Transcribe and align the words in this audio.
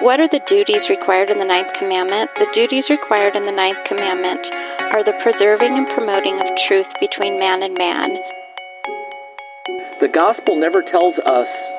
What 0.00 0.20
are 0.20 0.26
the 0.26 0.42
duties 0.46 0.90
required 0.90 1.30
in 1.30 1.38
the 1.38 1.44
ninth 1.44 1.72
commandment? 1.72 2.28
The 2.34 2.48
duties 2.52 2.90
required 2.90 3.36
in 3.36 3.46
the 3.46 3.52
ninth 3.52 3.84
commandment 3.84 4.50
are 4.80 5.04
the 5.04 5.12
preserving 5.22 5.78
and 5.78 5.88
promoting 5.88 6.40
of 6.40 6.54
truth 6.56 6.88
between 7.00 7.38
man 7.38 7.62
and 7.62 7.74
man. 7.74 8.14
The 10.00 10.10
gospel 10.12 10.56
never 10.56 10.82
tells 10.82 11.20
us 11.20 11.70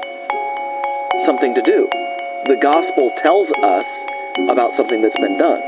something 1.25 1.53
to 1.55 1.61
do. 1.61 1.87
The 2.47 2.57
gospel 2.59 3.11
tells 3.17 3.51
us 3.51 4.05
about 4.49 4.71
something 4.71 5.01
that's 5.01 5.19
been 5.19 5.37
done. 5.37 5.61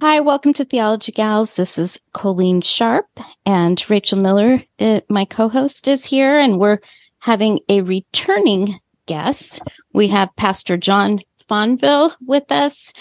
Hi, 0.00 0.20
welcome 0.20 0.54
to 0.54 0.64
Theology 0.64 1.12
Gals. 1.12 1.56
This 1.56 1.76
is 1.76 2.00
Colleen 2.14 2.60
Sharp 2.60 3.06
and 3.44 3.84
Rachel 3.90 4.18
Miller, 4.18 4.62
uh, 4.78 5.00
my 5.10 5.24
co 5.24 5.48
host, 5.48 5.88
is 5.88 6.04
here, 6.04 6.38
and 6.38 6.58
we're 6.58 6.78
having 7.18 7.60
a 7.68 7.82
returning 7.82 8.78
guest. 9.10 9.60
We 9.92 10.06
have 10.06 10.36
Pastor 10.36 10.76
John 10.76 11.18
Fonville 11.50 12.14
with 12.24 12.52
us, 12.52 12.92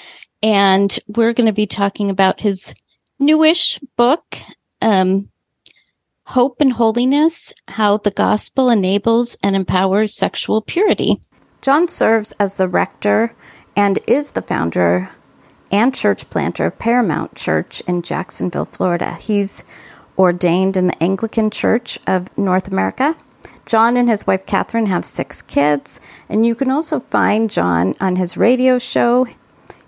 and 0.42 1.00
we're 1.08 1.34
going 1.34 1.46
to 1.46 1.54
be 1.54 1.68
talking 1.68 2.10
about 2.10 2.42
his 2.42 2.74
newish 3.20 3.80
book, 3.96 4.40
um, 4.82 5.30
Hope 6.24 6.62
and 6.62 6.74
Holiness 6.74 7.54
How 7.68 7.98
the 7.98 8.10
Gospel 8.10 8.72
Enables 8.72 9.38
and 9.44 9.56
Empowers 9.56 10.16
Sexual 10.16 10.64
Purity. 10.64 11.22
John 11.62 11.88
serves 11.88 12.32
as 12.40 12.56
the 12.56 12.68
rector 12.68 13.36
and 13.76 14.00
is 14.08 14.32
the 14.32 14.42
founder 14.42 15.12
and 15.72 15.94
church 15.94 16.28
planter 16.32 16.66
of 16.66 16.80
Paramount 16.80 17.36
Church 17.36 17.82
in 17.82 18.02
Jacksonville, 18.02 18.66
Florida. 18.66 19.14
He's 19.14 19.64
ordained 20.18 20.76
in 20.76 20.88
the 20.88 21.04
Anglican 21.04 21.52
Church 21.52 22.00
of 22.08 22.36
North 22.36 22.68
America 22.68 23.16
John 23.70 23.98
and 23.98 24.10
his 24.10 24.26
wife 24.26 24.48
Catherine 24.48 24.88
have 24.88 25.06
six 25.06 25.44
kids, 25.44 26.02
and 26.28 26.44
you 26.44 26.56
can 26.56 26.72
also 26.72 27.02
find 27.02 27.52
John 27.52 27.94
on 28.02 28.16
his 28.16 28.36
radio 28.36 28.80
show, 28.80 29.28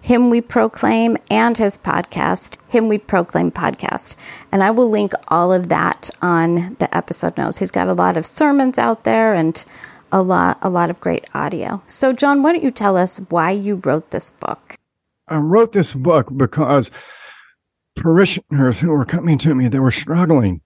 Him 0.02 0.30
We 0.30 0.40
Proclaim, 0.40 1.18
and 1.31 1.58
his 1.58 1.80
podcast, 1.80 2.59
Him 2.70 2.90
We 2.90 3.00
Proclaim 3.00 3.50
Podcast. 3.50 4.16
And 4.52 4.62
I 4.62 4.70
will 4.70 4.88
link 4.88 5.14
all 5.30 5.52
of 5.52 5.70
that 5.70 6.12
on 6.22 6.75
the 6.75 6.96
episode 6.96 7.36
notes. 7.40 7.58
He's 7.58 7.72
got 7.72 7.88
a 7.88 7.94
lot 7.94 8.18
of 8.18 8.25
sermons 8.28 8.78
out 8.78 9.03
there 9.03 9.34
and 9.34 9.66
a 10.12 10.22
lot 10.22 10.59
a 10.62 10.70
lot 10.70 10.91
of 10.91 11.00
great 11.00 11.25
audio. 11.34 11.81
So 11.88 12.14
John, 12.14 12.44
why 12.44 12.53
don't 12.53 12.64
you 12.64 12.70
tell 12.70 12.96
us 12.96 13.18
why 13.30 13.50
you 13.50 13.81
wrote 13.84 14.12
this 14.12 14.30
book? 14.30 14.75
I 15.28 15.38
wrote 15.38 15.72
this 15.72 15.96
book 15.96 16.28
because 16.38 16.91
parishioners 17.96 18.80
who 18.80 18.91
were 18.91 19.06
coming 19.06 19.40
to 19.40 19.56
me, 19.56 19.70
they 19.70 19.80
were 19.80 19.90
struggling. 19.90 20.62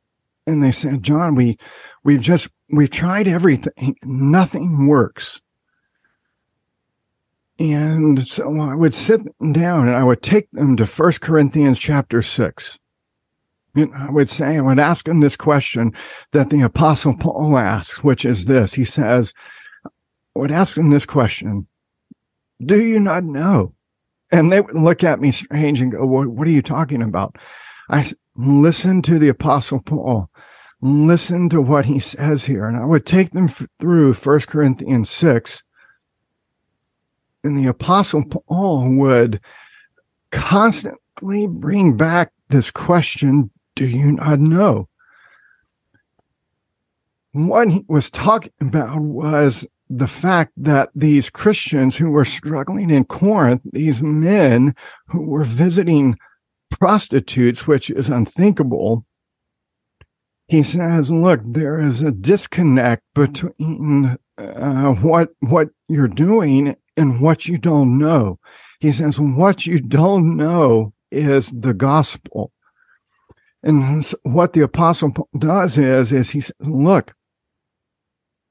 And 0.45 0.61
they 0.61 0.73
said, 0.73 1.01
John, 1.01 1.33
we 1.35 1.57
we've 2.03 2.21
just 2.21 2.49
we've 2.71 2.89
tried 2.89 3.27
everything. 3.27 3.95
Nothing 4.03 4.87
works. 4.87 5.41
And 7.57 8.27
so 8.27 8.59
I 8.59 8.75
would 8.75 8.93
sit 8.93 9.21
down 9.39 9.87
and 9.87 9.95
I 9.95 10.03
would 10.03 10.21
take 10.21 10.51
them 10.51 10.75
to 10.77 10.85
First 10.85 11.21
Corinthians 11.21 11.79
chapter 11.79 12.21
six. 12.21 12.79
And 13.75 13.93
I 13.93 14.09
would 14.09 14.29
say, 14.29 14.57
I 14.57 14.61
would 14.61 14.79
ask 14.79 15.05
them 15.05 15.19
this 15.19 15.35
question 15.35 15.93
that 16.31 16.49
the 16.49 16.61
apostle 16.61 17.15
Paul 17.15 17.57
asks, 17.57 18.03
which 18.03 18.25
is 18.25 18.45
this. 18.45 18.73
He 18.73 18.85
says, 18.85 19.33
I 19.85 19.89
would 20.39 20.51
ask 20.51 20.75
them 20.75 20.89
this 20.89 21.05
question. 21.05 21.67
Do 22.65 22.81
you 22.81 22.99
not 22.99 23.23
know? 23.23 23.73
And 24.31 24.51
they 24.51 24.61
would 24.61 24.75
look 24.75 25.03
at 25.03 25.19
me 25.19 25.31
strange 25.31 25.81
and 25.81 25.91
go, 25.91 26.05
what, 26.05 26.27
what 26.27 26.47
are 26.47 26.51
you 26.51 26.61
talking 26.61 27.01
about? 27.01 27.37
I 27.89 28.01
said, 28.01 28.17
listen 28.35 29.01
to 29.03 29.19
the 29.19 29.29
apostle 29.29 29.81
Paul 29.81 30.29
listen 30.85 31.49
to 31.49 31.61
what 31.61 31.85
he 31.85 31.99
says 31.99 32.45
here. 32.45 32.65
And 32.65 32.77
I 32.77 32.85
would 32.85 33.05
take 33.05 33.31
them 33.31 33.47
through 33.47 34.13
First 34.13 34.47
Corinthians 34.47 35.09
6. 35.09 35.63
And 37.43 37.57
the 37.57 37.67
apostle 37.67 38.23
Paul 38.25 38.97
would 38.99 39.41
constantly 40.31 41.47
bring 41.47 41.97
back 41.97 42.31
this 42.49 42.71
question, 42.71 43.49
do 43.75 43.87
you 43.87 44.13
not 44.13 44.39
know? 44.39 44.87
What 47.31 47.69
he 47.69 47.83
was 47.87 48.09
talking 48.09 48.53
about 48.61 48.99
was 48.99 49.67
the 49.89 50.07
fact 50.07 50.53
that 50.57 50.89
these 50.95 51.29
Christians 51.29 51.97
who 51.97 52.09
were 52.09 52.25
struggling 52.25 52.89
in 52.89 53.05
Corinth, 53.05 53.61
these 53.71 54.01
men 54.01 54.73
who 55.07 55.29
were 55.29 55.43
visiting 55.43 56.17
prostitutes, 56.69 57.67
which 57.67 57.89
is 57.89 58.09
unthinkable, 58.09 59.05
he 60.47 60.63
says, 60.63 61.11
look, 61.11 61.41
there 61.43 61.79
is 61.79 62.03
a 62.03 62.11
disconnect 62.11 63.03
between 63.13 64.17
uh, 64.37 64.91
what, 64.93 65.29
what 65.39 65.69
you're 65.87 66.07
doing 66.07 66.75
and 66.95 67.19
what 67.21 67.47
you 67.47 67.57
don't 67.57 67.97
know. 67.97 68.39
He 68.79 68.91
says, 68.91 69.19
what 69.19 69.65
you 69.65 69.79
don't 69.79 70.37
know 70.37 70.93
is 71.11 71.49
the 71.51 71.73
gospel. 71.73 72.51
And 73.63 74.05
what 74.21 74.53
the 74.53 74.61
apostle 74.61 75.11
does 75.37 75.77
is, 75.77 76.11
is 76.11 76.29
he 76.29 76.41
says, 76.41 76.55
look, 76.59 77.15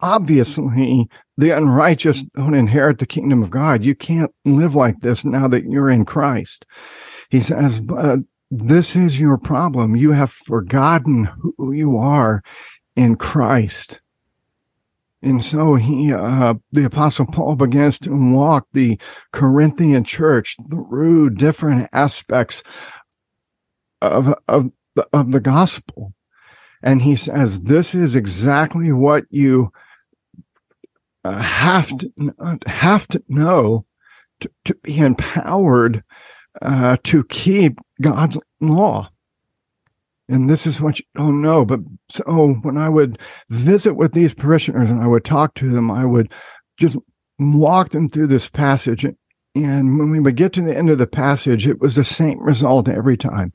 obviously 0.00 1.08
the 1.36 1.50
unrighteous 1.50 2.24
don't 2.34 2.54
inherit 2.54 2.98
the 2.98 3.06
kingdom 3.06 3.42
of 3.42 3.50
God. 3.50 3.84
You 3.84 3.94
can't 3.94 4.32
live 4.44 4.74
like 4.74 5.00
this 5.00 5.24
now 5.24 5.46
that 5.48 5.64
you're 5.64 5.90
in 5.90 6.04
Christ. 6.04 6.66
He 7.30 7.40
says, 7.40 7.80
but 7.80 8.20
this 8.50 8.96
is 8.96 9.20
your 9.20 9.38
problem. 9.38 9.96
You 9.96 10.12
have 10.12 10.30
forgotten 10.30 11.24
who 11.24 11.72
you 11.72 11.96
are 11.96 12.42
in 12.96 13.16
Christ. 13.16 14.00
And 15.22 15.42
so 15.42 15.74
he, 15.76 16.12
uh, 16.12 16.54
the 16.70 16.84
apostle 16.84 17.26
Paul 17.26 17.56
begins 17.56 17.98
to 18.00 18.10
walk 18.10 18.66
the 18.72 19.00
Corinthian 19.32 20.04
church 20.04 20.56
through 20.68 21.30
different 21.30 21.88
aspects 21.92 22.62
of, 24.02 24.34
of, 24.46 24.70
of 25.12 25.32
the 25.32 25.40
gospel. 25.40 26.12
And 26.82 27.00
he 27.00 27.16
says, 27.16 27.62
this 27.62 27.94
is 27.94 28.14
exactly 28.14 28.92
what 28.92 29.24
you 29.30 29.72
uh, 31.24 31.40
have 31.40 31.90
to, 31.96 32.58
have 32.66 33.08
to 33.08 33.22
know 33.26 33.86
to, 34.40 34.50
to 34.66 34.74
be 34.82 34.98
empowered 34.98 36.04
uh, 36.62 36.96
to 37.04 37.24
keep 37.24 37.78
God's 38.00 38.38
law. 38.60 39.10
And 40.28 40.48
this 40.48 40.66
is 40.66 40.80
what 40.80 40.98
you 40.98 41.04
don't 41.14 41.42
know. 41.42 41.64
But 41.64 41.80
so 42.08 42.54
when 42.62 42.78
I 42.78 42.88
would 42.88 43.18
visit 43.50 43.94
with 43.94 44.12
these 44.12 44.34
parishioners 44.34 44.90
and 44.90 45.02
I 45.02 45.06
would 45.06 45.24
talk 45.24 45.54
to 45.54 45.68
them, 45.68 45.90
I 45.90 46.04
would 46.04 46.32
just 46.78 46.96
walk 47.38 47.90
them 47.90 48.08
through 48.08 48.28
this 48.28 48.48
passage. 48.48 49.04
And 49.54 49.98
when 49.98 50.10
we 50.10 50.20
would 50.20 50.36
get 50.36 50.52
to 50.54 50.62
the 50.62 50.76
end 50.76 50.90
of 50.90 50.98
the 50.98 51.06
passage, 51.06 51.66
it 51.66 51.80
was 51.80 51.94
the 51.94 52.04
same 52.04 52.40
result 52.40 52.88
every 52.88 53.16
time. 53.16 53.52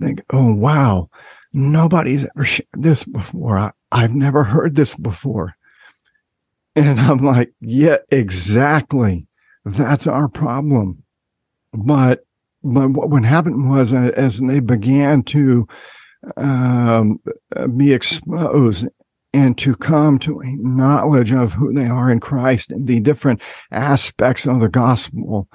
Think, 0.00 0.22
oh, 0.32 0.54
wow, 0.54 1.10
nobody's 1.52 2.24
ever 2.24 2.44
shared 2.44 2.68
this 2.72 3.04
before. 3.04 3.58
I, 3.58 3.72
I've 3.92 4.14
never 4.14 4.44
heard 4.44 4.76
this 4.76 4.94
before. 4.94 5.54
And 6.74 7.00
I'm 7.00 7.18
like, 7.18 7.52
yeah, 7.60 7.98
exactly. 8.10 9.26
That's 9.64 10.06
our 10.06 10.28
problem. 10.28 11.02
But, 11.72 12.24
but 12.74 13.08
what 13.08 13.24
happened 13.24 13.70
was 13.70 13.92
uh, 13.92 14.12
as 14.16 14.38
they 14.38 14.60
began 14.60 15.22
to 15.24 15.66
um, 16.36 17.20
be 17.76 17.92
exposed 17.92 18.86
and 19.32 19.56
to 19.58 19.76
come 19.76 20.18
to 20.18 20.40
a 20.40 20.56
knowledge 20.56 21.32
of 21.32 21.54
who 21.54 21.72
they 21.72 21.86
are 21.86 22.10
in 22.10 22.20
Christ 22.20 22.70
and 22.70 22.86
the 22.86 23.00
different 23.00 23.42
aspects 23.70 24.46
of 24.46 24.60
the 24.60 24.68
gospel, 24.68 25.48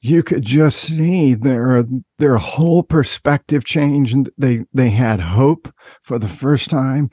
you 0.00 0.22
could 0.22 0.42
just 0.42 0.80
see 0.80 1.34
their 1.34 1.84
their 2.18 2.36
whole 2.36 2.82
perspective 2.82 3.64
change. 3.64 4.12
And 4.12 4.30
they 4.36 4.64
they 4.72 4.90
had 4.90 5.20
hope 5.20 5.72
for 6.02 6.18
the 6.18 6.28
first 6.28 6.68
time, 6.70 7.10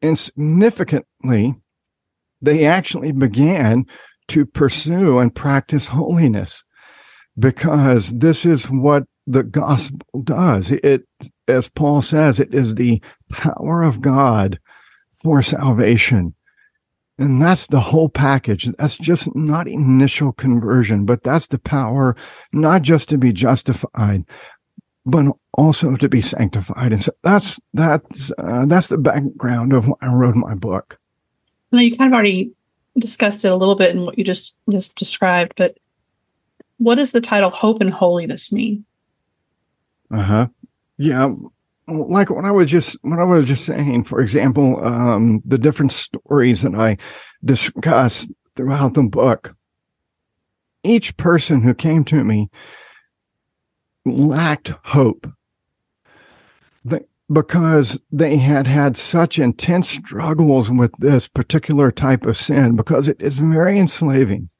and 0.00 0.18
significantly, 0.18 1.56
they 2.40 2.64
actually 2.64 3.12
began 3.12 3.84
to 4.28 4.46
pursue 4.46 5.18
and 5.18 5.34
practice 5.34 5.88
holiness 5.88 6.64
because 7.38 8.18
this 8.18 8.44
is 8.44 8.64
what 8.64 9.04
the 9.26 9.42
gospel 9.42 10.22
does. 10.22 10.70
It, 10.70 11.06
as 11.48 11.68
Paul 11.68 12.02
says, 12.02 12.40
it 12.40 12.54
is 12.54 12.74
the 12.74 13.02
power 13.30 13.82
of 13.82 14.00
God 14.00 14.58
for 15.14 15.42
salvation. 15.42 16.34
And 17.18 17.40
that's 17.40 17.66
the 17.66 17.80
whole 17.80 18.08
package. 18.08 18.68
That's 18.78 18.98
just 18.98 19.34
not 19.36 19.68
initial 19.68 20.32
conversion, 20.32 21.04
but 21.04 21.22
that's 21.22 21.46
the 21.46 21.58
power, 21.58 22.16
not 22.52 22.82
just 22.82 23.08
to 23.10 23.18
be 23.18 23.32
justified, 23.32 24.24
but 25.06 25.26
also 25.52 25.94
to 25.96 26.08
be 26.08 26.22
sanctified. 26.22 26.92
And 26.92 27.02
so 27.02 27.12
that's, 27.22 27.60
that's, 27.74 28.32
uh, 28.38 28.66
that's 28.66 28.88
the 28.88 28.98
background 28.98 29.72
of 29.72 29.86
why 29.86 29.96
I 30.00 30.06
wrote 30.06 30.34
my 30.34 30.54
book. 30.54 30.98
Now 31.70 31.80
you 31.80 31.96
kind 31.96 32.12
of 32.12 32.14
already 32.14 32.52
discussed 32.98 33.44
it 33.44 33.52
a 33.52 33.56
little 33.56 33.76
bit 33.76 33.94
in 33.94 34.04
what 34.04 34.18
you 34.18 34.24
just, 34.24 34.58
just 34.70 34.96
described, 34.96 35.52
but 35.56 35.78
what 36.82 36.96
does 36.96 37.12
the 37.12 37.20
title 37.20 37.50
Hope 37.50 37.80
and 37.80 37.92
Holiness 37.92 38.52
mean? 38.52 38.84
Uh 40.10 40.22
huh. 40.22 40.46
Yeah. 40.98 41.32
Like 41.88 42.30
what 42.30 42.44
I 42.44 42.50
was 42.50 42.70
just 42.70 42.96
what 43.02 43.18
I 43.18 43.24
was 43.24 43.46
just 43.46 43.64
saying, 43.64 44.04
for 44.04 44.20
example, 44.20 44.84
um, 44.84 45.42
the 45.44 45.58
different 45.58 45.92
stories 45.92 46.62
that 46.62 46.74
I 46.74 46.96
discuss 47.44 48.28
throughout 48.56 48.94
the 48.94 49.02
book. 49.02 49.54
Each 50.84 51.16
person 51.16 51.62
who 51.62 51.74
came 51.74 52.04
to 52.04 52.24
me 52.24 52.50
lacked 54.04 54.72
hope 54.84 55.26
because 57.32 57.98
they 58.10 58.36
had 58.36 58.66
had 58.66 58.96
such 58.96 59.38
intense 59.38 59.88
struggles 59.88 60.70
with 60.70 60.92
this 60.98 61.28
particular 61.28 61.90
type 61.90 62.26
of 62.26 62.36
sin 62.36 62.76
because 62.76 63.08
it 63.08 63.20
is 63.20 63.38
very 63.38 63.78
enslaving. 63.78 64.50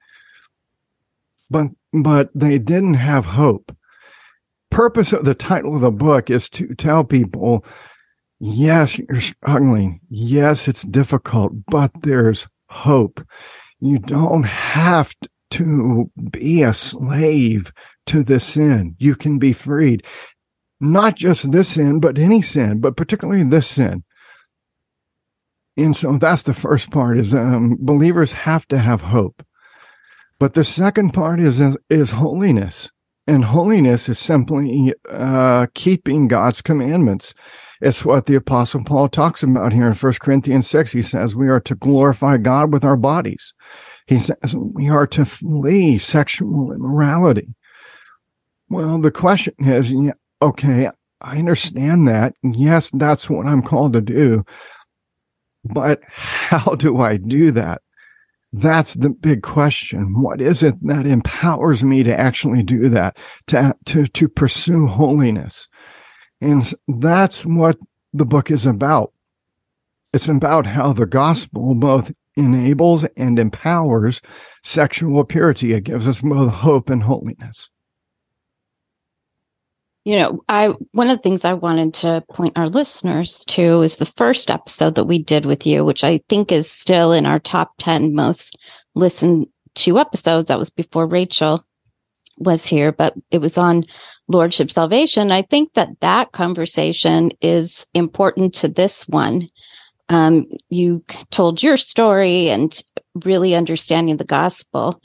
But, 1.52 1.68
but 1.92 2.30
they 2.34 2.58
didn't 2.58 2.94
have 2.94 3.26
hope 3.26 3.76
purpose 4.72 5.12
of 5.12 5.26
the 5.26 5.34
title 5.34 5.76
of 5.76 5.82
the 5.82 5.90
book 5.92 6.30
is 6.30 6.48
to 6.48 6.74
tell 6.74 7.04
people, 7.04 7.64
yes, 8.40 8.98
you're 8.98 9.20
struggling. 9.20 10.00
Yes, 10.08 10.66
it's 10.66 10.82
difficult, 10.82 11.52
but 11.66 11.92
there's 12.02 12.48
hope. 12.70 13.24
You 13.80 13.98
don't 13.98 14.44
have 14.44 15.14
to 15.52 16.10
be 16.30 16.62
a 16.62 16.72
slave 16.72 17.72
to 18.06 18.24
this 18.24 18.44
sin. 18.44 18.96
You 18.98 19.14
can 19.14 19.38
be 19.38 19.52
freed. 19.52 20.04
Not 20.80 21.16
just 21.16 21.52
this 21.52 21.68
sin, 21.68 22.00
but 22.00 22.18
any 22.18 22.40
sin, 22.40 22.80
but 22.80 22.96
particularly 22.96 23.44
this 23.44 23.68
sin. 23.68 24.04
And 25.76 25.94
so 25.94 26.16
that's 26.16 26.42
the 26.42 26.54
first 26.54 26.90
part 26.90 27.18
is 27.18 27.34
um, 27.34 27.76
believers 27.78 28.32
have 28.32 28.66
to 28.68 28.78
have 28.78 29.02
hope. 29.02 29.44
But 30.42 30.54
the 30.54 30.64
second 30.64 31.14
part 31.14 31.38
is, 31.38 31.62
is 31.88 32.10
holiness. 32.10 32.90
And 33.28 33.44
holiness 33.44 34.08
is 34.08 34.18
simply 34.18 34.92
uh, 35.08 35.68
keeping 35.72 36.26
God's 36.26 36.60
commandments. 36.60 37.32
It's 37.80 38.04
what 38.04 38.26
the 38.26 38.34
apostle 38.34 38.82
Paul 38.82 39.08
talks 39.08 39.44
about 39.44 39.72
here 39.72 39.86
in 39.86 39.94
1 39.94 40.12
Corinthians 40.14 40.66
6. 40.66 40.90
He 40.90 41.02
says 41.02 41.36
we 41.36 41.46
are 41.46 41.60
to 41.60 41.76
glorify 41.76 42.38
God 42.38 42.72
with 42.72 42.84
our 42.84 42.96
bodies. 42.96 43.54
He 44.08 44.18
says 44.18 44.56
we 44.56 44.88
are 44.88 45.06
to 45.06 45.24
flee 45.24 45.98
sexual 45.98 46.72
immorality. 46.72 47.54
Well, 48.68 48.98
the 48.98 49.12
question 49.12 49.54
is, 49.60 49.94
okay, 50.42 50.90
I 51.20 51.38
understand 51.38 52.08
that. 52.08 52.34
Yes, 52.42 52.90
that's 52.90 53.30
what 53.30 53.46
I'm 53.46 53.62
called 53.62 53.92
to 53.92 54.00
do. 54.00 54.42
But 55.62 56.00
how 56.08 56.74
do 56.74 57.00
I 57.00 57.16
do 57.16 57.52
that? 57.52 57.80
That's 58.52 58.94
the 58.94 59.10
big 59.10 59.42
question. 59.42 60.20
What 60.20 60.40
is 60.40 60.62
it 60.62 60.74
that 60.86 61.06
empowers 61.06 61.82
me 61.82 62.02
to 62.02 62.18
actually 62.18 62.62
do 62.62 62.88
that, 62.90 63.16
to, 63.46 63.74
to, 63.86 64.06
to 64.06 64.28
pursue 64.28 64.86
holiness? 64.86 65.68
And 66.40 66.70
that's 66.86 67.46
what 67.46 67.78
the 68.12 68.26
book 68.26 68.50
is 68.50 68.66
about. 68.66 69.12
It's 70.12 70.28
about 70.28 70.66
how 70.66 70.92
the 70.92 71.06
gospel 71.06 71.74
both 71.74 72.12
enables 72.36 73.04
and 73.16 73.38
empowers 73.38 74.20
sexual 74.62 75.24
purity. 75.24 75.72
It 75.72 75.84
gives 75.84 76.06
us 76.06 76.20
both 76.20 76.52
hope 76.52 76.90
and 76.90 77.04
holiness 77.04 77.70
you 80.04 80.16
know 80.16 80.42
i 80.48 80.68
one 80.92 81.08
of 81.08 81.16
the 81.16 81.22
things 81.22 81.44
i 81.44 81.52
wanted 81.52 81.94
to 81.94 82.22
point 82.28 82.56
our 82.58 82.68
listeners 82.68 83.44
to 83.46 83.82
is 83.82 83.96
the 83.96 84.06
first 84.06 84.50
episode 84.50 84.94
that 84.94 85.04
we 85.04 85.22
did 85.22 85.46
with 85.46 85.66
you 85.66 85.84
which 85.84 86.04
i 86.04 86.18
think 86.28 86.50
is 86.50 86.70
still 86.70 87.12
in 87.12 87.26
our 87.26 87.38
top 87.38 87.72
10 87.78 88.14
most 88.14 88.56
listened 88.94 89.46
to 89.74 89.98
episodes. 89.98 90.48
That 90.48 90.58
was 90.58 90.70
before 90.70 91.06
rachel 91.06 91.64
was 92.38 92.66
here 92.66 92.92
but 92.92 93.14
it 93.30 93.38
was 93.38 93.58
on 93.58 93.84
lordship 94.28 94.70
salvation. 94.70 95.30
I 95.30 95.42
think 95.42 95.74
that 95.74 96.00
that 96.00 96.32
conversation 96.32 97.30
is 97.40 97.86
important 97.94 98.54
to 98.54 98.68
this 98.68 99.06
one. 99.08 99.48
Um, 100.08 100.46
you 100.68 101.04
told 101.30 101.62
your 101.62 101.76
story 101.76 102.50
and 102.50 102.82
really 103.24 103.54
understanding 103.54 104.16
the 104.16 104.24
gospel 104.24 105.00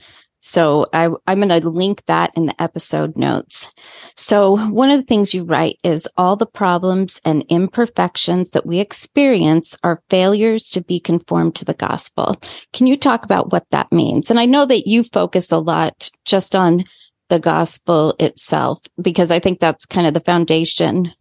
so 0.48 0.88
I, 0.94 1.10
I'm 1.28 1.42
going 1.42 1.62
to 1.62 1.70
link 1.70 2.04
that 2.08 2.32
in 2.36 2.46
the 2.46 2.62
episode 2.62 3.18
notes. 3.18 3.72
So 4.16 4.58
one 4.70 4.90
of 4.90 5.00
the 5.00 5.06
things 5.06 5.33
you 5.33 5.44
write 5.44 5.78
is 5.83 6.07
all 6.16 6.38
the 6.38 6.45
problems 6.45 7.19
and 7.26 7.44
imperfections 7.50 8.52
that 8.52 8.66
we 8.66 8.80
experience 8.80 9.78
are 9.83 10.02
failures 10.10 10.69
to 10.71 10.81
be 10.81 11.00
conformed 11.00 11.56
to 11.56 11.66
the 11.66 11.74
gospel. 11.74 12.42
Can 12.71 12.88
you 12.88 12.98
talk 12.98 13.26
about 13.26 13.52
what 13.52 13.66
that 13.71 13.92
means? 13.92 14.31
And 14.31 14.40
I 14.40 14.45
know 14.45 14.66
that 14.66 14.88
you 14.88 15.04
focus 15.04 15.52
a 15.52 15.57
lot 15.57 16.10
just 16.24 16.56
on 16.56 16.86
the 17.30 17.40
gospel 17.40 18.16
itself, 18.19 18.80
because 19.02 19.31
I 19.31 19.40
think 19.40 19.60
that's 19.60 19.86
kind 19.86 20.07
of 20.07 20.14
the 20.14 20.21
foundation 20.21 21.12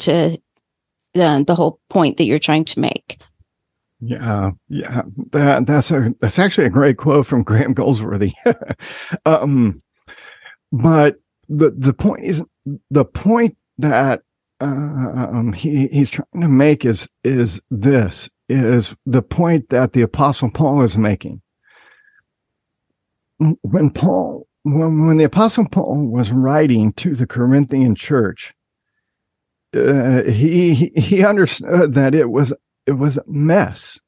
to 0.00 0.36
the, 1.12 1.44
the 1.46 1.54
whole 1.54 1.78
point 1.90 2.16
that 2.16 2.24
you're 2.24 2.40
trying 2.40 2.64
to 2.64 2.80
make. 2.80 3.20
Yeah, 4.00 4.52
yeah, 4.68 5.02
that 5.32 5.66
that's 5.66 5.90
a 5.90 6.14
that's 6.20 6.38
actually 6.38 6.66
a 6.66 6.70
great 6.70 6.98
quote 6.98 7.26
from 7.26 7.42
Graham 7.42 7.72
Goldsworthy. 7.72 8.32
um, 9.26 9.82
but 10.72 11.16
the 11.48 11.70
the 11.70 11.94
point 11.94 12.24
is 12.24 12.42
the 12.90 13.04
point 13.04 13.56
that 13.78 14.22
um, 14.60 15.52
he 15.52 15.88
he's 15.88 16.10
trying 16.10 16.40
to 16.40 16.48
make 16.48 16.84
is 16.84 17.08
is 17.22 17.60
this 17.70 18.28
is 18.48 18.94
the 19.06 19.22
point 19.22 19.70
that 19.70 19.92
the 19.92 20.02
Apostle 20.02 20.50
Paul 20.50 20.82
is 20.82 20.98
making. 20.98 21.40
When 23.38 23.90
Paul 23.90 24.46
when 24.62 25.06
when 25.06 25.16
the 25.16 25.24
Apostle 25.24 25.66
Paul 25.68 26.06
was 26.06 26.32
writing 26.32 26.92
to 26.94 27.14
the 27.14 27.26
Corinthian 27.26 27.94
church, 27.94 28.54
uh, 29.74 30.22
he 30.24 30.92
he 30.96 31.24
understood 31.24 31.94
that 31.94 32.14
it 32.14 32.30
was 32.30 32.52
it 32.86 32.92
was 32.92 33.16
a 33.16 33.24
mess. 33.26 33.98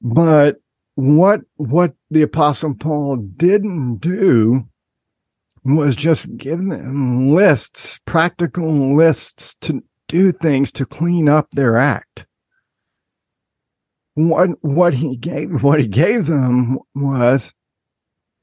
But 0.00 0.56
what 0.94 1.40
what 1.56 1.94
the 2.10 2.22
apostle 2.22 2.74
Paul 2.74 3.16
didn't 3.16 3.98
do 3.98 4.64
was 5.64 5.94
just 5.94 6.36
give 6.36 6.58
them 6.58 7.30
lists, 7.30 8.00
practical 8.04 8.96
lists 8.96 9.54
to 9.60 9.82
do 10.08 10.32
things 10.32 10.72
to 10.72 10.84
clean 10.84 11.28
up 11.28 11.48
their 11.52 11.78
act. 11.78 12.26
What 14.14 14.50
what 14.60 14.94
he 14.94 15.16
gave 15.16 15.62
what 15.62 15.80
he 15.80 15.86
gave 15.86 16.26
them 16.26 16.78
was 16.94 17.54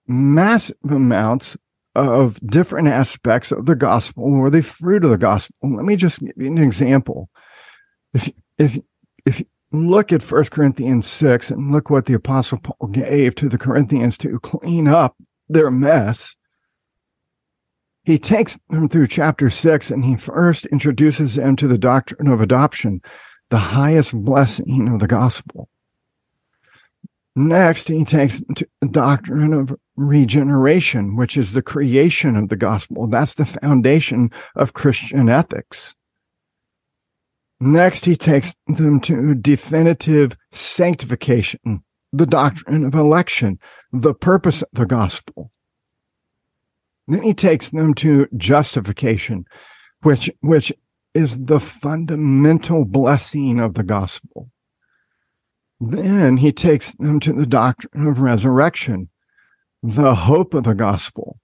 massive 0.07 0.77
amounts 0.83 1.57
of 1.93 2.39
different 2.39 2.87
aspects 2.87 3.51
of 3.51 3.65
the 3.65 3.75
gospel 3.75 4.23
or 4.33 4.49
the 4.49 4.61
fruit 4.61 5.03
of 5.03 5.11
the 5.11 5.17
gospel. 5.17 5.75
Let 5.75 5.85
me 5.85 5.95
just 5.95 6.21
give 6.21 6.33
you 6.37 6.47
an 6.47 6.57
example 6.57 7.29
if 8.13 8.31
if 8.57 8.79
if 9.25 9.43
look 9.71 10.11
at 10.11 10.23
1 10.23 10.45
Corinthians 10.45 11.07
6 11.07 11.51
and 11.51 11.71
look 11.71 11.89
what 11.89 12.05
the 12.05 12.13
apostle 12.13 12.59
Paul 12.59 12.87
gave 12.89 13.35
to 13.35 13.49
the 13.49 13.57
Corinthians 13.57 14.17
to 14.19 14.39
clean 14.39 14.87
up 14.87 15.15
their 15.47 15.69
mess. 15.69 16.35
He 18.03 18.17
takes 18.17 18.59
them 18.69 18.89
through 18.89 19.07
chapter 19.07 19.49
6 19.49 19.91
and 19.91 20.03
he 20.03 20.15
first 20.15 20.65
introduces 20.67 21.35
them 21.35 21.55
to 21.57 21.67
the 21.67 21.77
doctrine 21.77 22.27
of 22.27 22.41
adoption, 22.41 23.01
the 23.49 23.57
highest 23.57 24.13
blessing 24.13 24.89
of 24.91 24.99
the 24.99 25.07
gospel. 25.07 25.69
Next, 27.35 27.87
he 27.87 28.03
takes 28.03 28.41
the 28.41 28.87
doctrine 28.89 29.53
of 29.53 29.75
regeneration, 29.95 31.15
which 31.15 31.37
is 31.37 31.53
the 31.53 31.61
creation 31.61 32.35
of 32.35 32.49
the 32.49 32.57
gospel. 32.57 33.07
That's 33.07 33.35
the 33.35 33.45
foundation 33.45 34.31
of 34.55 34.73
Christian 34.73 35.29
ethics. 35.29 35.95
Next, 37.59 38.05
he 38.05 38.15
takes 38.15 38.55
them 38.67 39.01
to 39.01 39.35
definitive 39.35 40.37
sanctification, 40.51 41.83
the 42.13 42.25
doctrine 42.25 42.85
of 42.85 42.93
election, 42.95 43.59
the 43.91 44.13
purpose 44.13 44.61
of 44.61 44.69
the 44.71 44.85
gospel. 44.85 45.51
Then 47.07 47.23
he 47.23 47.33
takes 47.33 47.71
them 47.71 47.93
to 47.95 48.27
justification, 48.37 49.45
which, 50.03 50.29
which 50.39 50.71
is 51.13 51.45
the 51.45 51.59
fundamental 51.59 52.85
blessing 52.85 53.59
of 53.59 53.73
the 53.73 53.83
gospel. 53.83 54.51
Then 55.81 56.37
he 56.37 56.51
takes 56.51 56.93
them 56.93 57.19
to 57.21 57.33
the 57.33 57.45
doctrine 57.45 58.07
of 58.07 58.19
resurrection, 58.19 59.09
the 59.81 60.15
hope 60.15 60.53
of 60.53 60.63
the 60.63 60.75
gospel. 60.75 61.39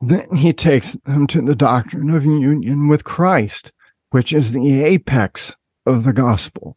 Then 0.00 0.36
he 0.36 0.52
takes 0.52 0.92
them 1.04 1.26
to 1.28 1.40
the 1.40 1.54
doctrine 1.54 2.10
of 2.10 2.24
union 2.24 2.88
with 2.88 3.04
Christ, 3.04 3.72
which 4.10 4.32
is 4.32 4.52
the 4.52 4.82
apex 4.82 5.56
of 5.86 6.04
the 6.04 6.12
gospel. 6.12 6.76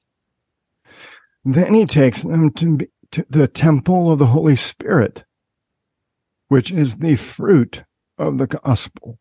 Then 1.44 1.74
he 1.74 1.86
takes 1.86 2.24
them 2.24 2.52
to, 2.54 2.78
be, 2.78 2.88
to 3.12 3.26
the 3.30 3.48
temple 3.48 4.12
of 4.12 4.20
the 4.20 4.28
Holy 4.28 4.56
Spirit, 4.56 5.26
which 6.48 6.72
is 6.72 7.00
the 7.00 7.16
fruit 7.16 7.84
of 8.18 8.38
the 8.38 8.48
gospel. 8.48 9.20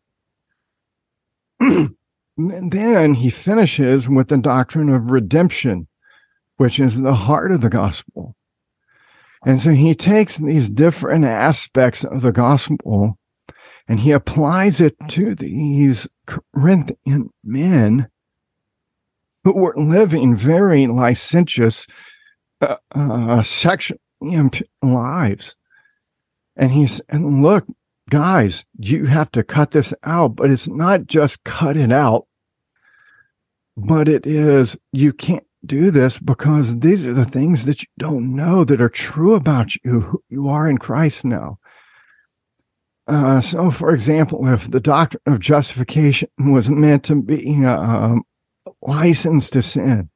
then 2.37 3.13
he 3.15 3.29
finishes 3.29 4.07
with 4.07 4.29
the 4.29 4.37
doctrine 4.37 4.89
of 4.89 5.11
redemption, 5.11 5.87
which 6.57 6.79
is 6.79 7.01
the 7.01 7.15
heart 7.15 7.51
of 7.51 7.61
the 7.61 7.69
gospel. 7.69 8.35
And 9.45 9.59
so 9.59 9.71
he 9.71 9.93
takes 9.93 10.37
these 10.37 10.69
different 10.69 11.25
aspects 11.25 12.05
of 12.05 12.21
the 12.21 12.31
gospel 12.31 13.17
and 13.87 13.99
he 13.99 14.11
applies 14.11 14.79
it 14.79 14.95
to 15.09 15.35
these 15.35 16.07
Corinthian 16.25 17.29
men 17.43 18.07
who 19.43 19.53
were 19.53 19.75
living 19.75 20.35
very 20.35 20.87
licentious, 20.87 21.85
uh, 22.61 22.77
uh, 22.93 23.41
sexual 23.41 23.97
lives. 24.81 25.55
And 26.55 26.71
he's, 26.71 27.01
and 27.09 27.41
look, 27.41 27.65
guys, 28.09 28.65
you 28.77 29.05
have 29.05 29.31
to 29.31 29.43
cut 29.43 29.71
this 29.71 29.93
out, 30.03 30.35
but 30.35 30.49
it's 30.49 30.67
not 30.67 31.07
just 31.07 31.43
cut 31.43 31.75
it 31.75 31.91
out, 31.91 32.27
but 33.75 34.07
it 34.07 34.25
is, 34.25 34.77
you 34.91 35.13
can't 35.13 35.45
do 35.65 35.91
this 35.91 36.19
because 36.19 36.79
these 36.79 37.05
are 37.05 37.13
the 37.13 37.25
things 37.25 37.65
that 37.65 37.81
you 37.81 37.87
don't 37.97 38.35
know 38.35 38.63
that 38.63 38.81
are 38.81 38.89
true 38.89 39.33
about 39.33 39.75
you, 39.83 40.01
who 40.01 40.23
you 40.29 40.47
are 40.47 40.69
in 40.69 40.77
Christ 40.77 41.25
now. 41.25 41.57
Uh, 43.05 43.41
so, 43.41 43.69
for 43.69 43.93
example, 43.93 44.47
if 44.47 44.69
the 44.71 44.79
doctrine 44.79 45.21
of 45.25 45.39
justification 45.39 46.29
was 46.37 46.69
meant 46.69 47.03
to 47.03 47.21
be 47.21 47.65
uh, 47.65 47.77
um, 47.77 48.23
license 48.81 49.49
to 49.49 49.61
sin, 49.61 50.09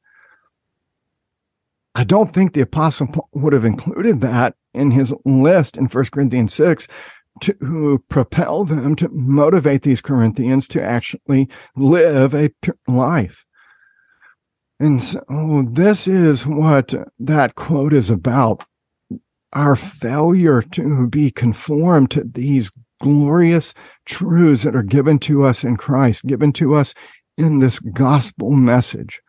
I 1.93 2.03
don't 2.03 2.29
think 2.29 2.53
the 2.53 2.61
apostle 2.61 3.07
Paul 3.07 3.29
would 3.33 3.53
have 3.53 3.65
included 3.65 4.21
that 4.21 4.55
in 4.73 4.91
his 4.91 5.13
list 5.25 5.75
in 5.75 5.87
1 5.87 6.05
Corinthians 6.05 6.53
6 6.53 6.87
to 7.41 8.03
propel 8.07 8.65
them 8.65 8.95
to 8.95 9.09
motivate 9.09 9.81
these 9.81 10.01
Corinthians 10.01 10.67
to 10.69 10.81
actually 10.81 11.49
live 11.75 12.33
a 12.33 12.51
life. 12.87 13.45
And 14.79 15.01
so 15.01 15.65
this 15.69 16.07
is 16.07 16.45
what 16.45 16.93
that 17.19 17.55
quote 17.55 17.93
is 17.93 18.09
about 18.09 18.63
our 19.57 19.75
failure 19.75 20.61
to 20.61 21.07
be 21.07 21.31
conformed 21.31 22.11
to 22.11 22.23
these 22.23 22.71
glorious 23.01 23.73
truths 24.05 24.61
that 24.63 24.75
are 24.75 24.83
given 24.83 25.17
to 25.17 25.43
us 25.43 25.63
in 25.63 25.75
Christ, 25.75 26.27
given 26.27 26.53
to 26.53 26.75
us 26.75 26.93
in 27.39 27.57
this 27.57 27.79
gospel 27.79 28.51
message. 28.51 29.19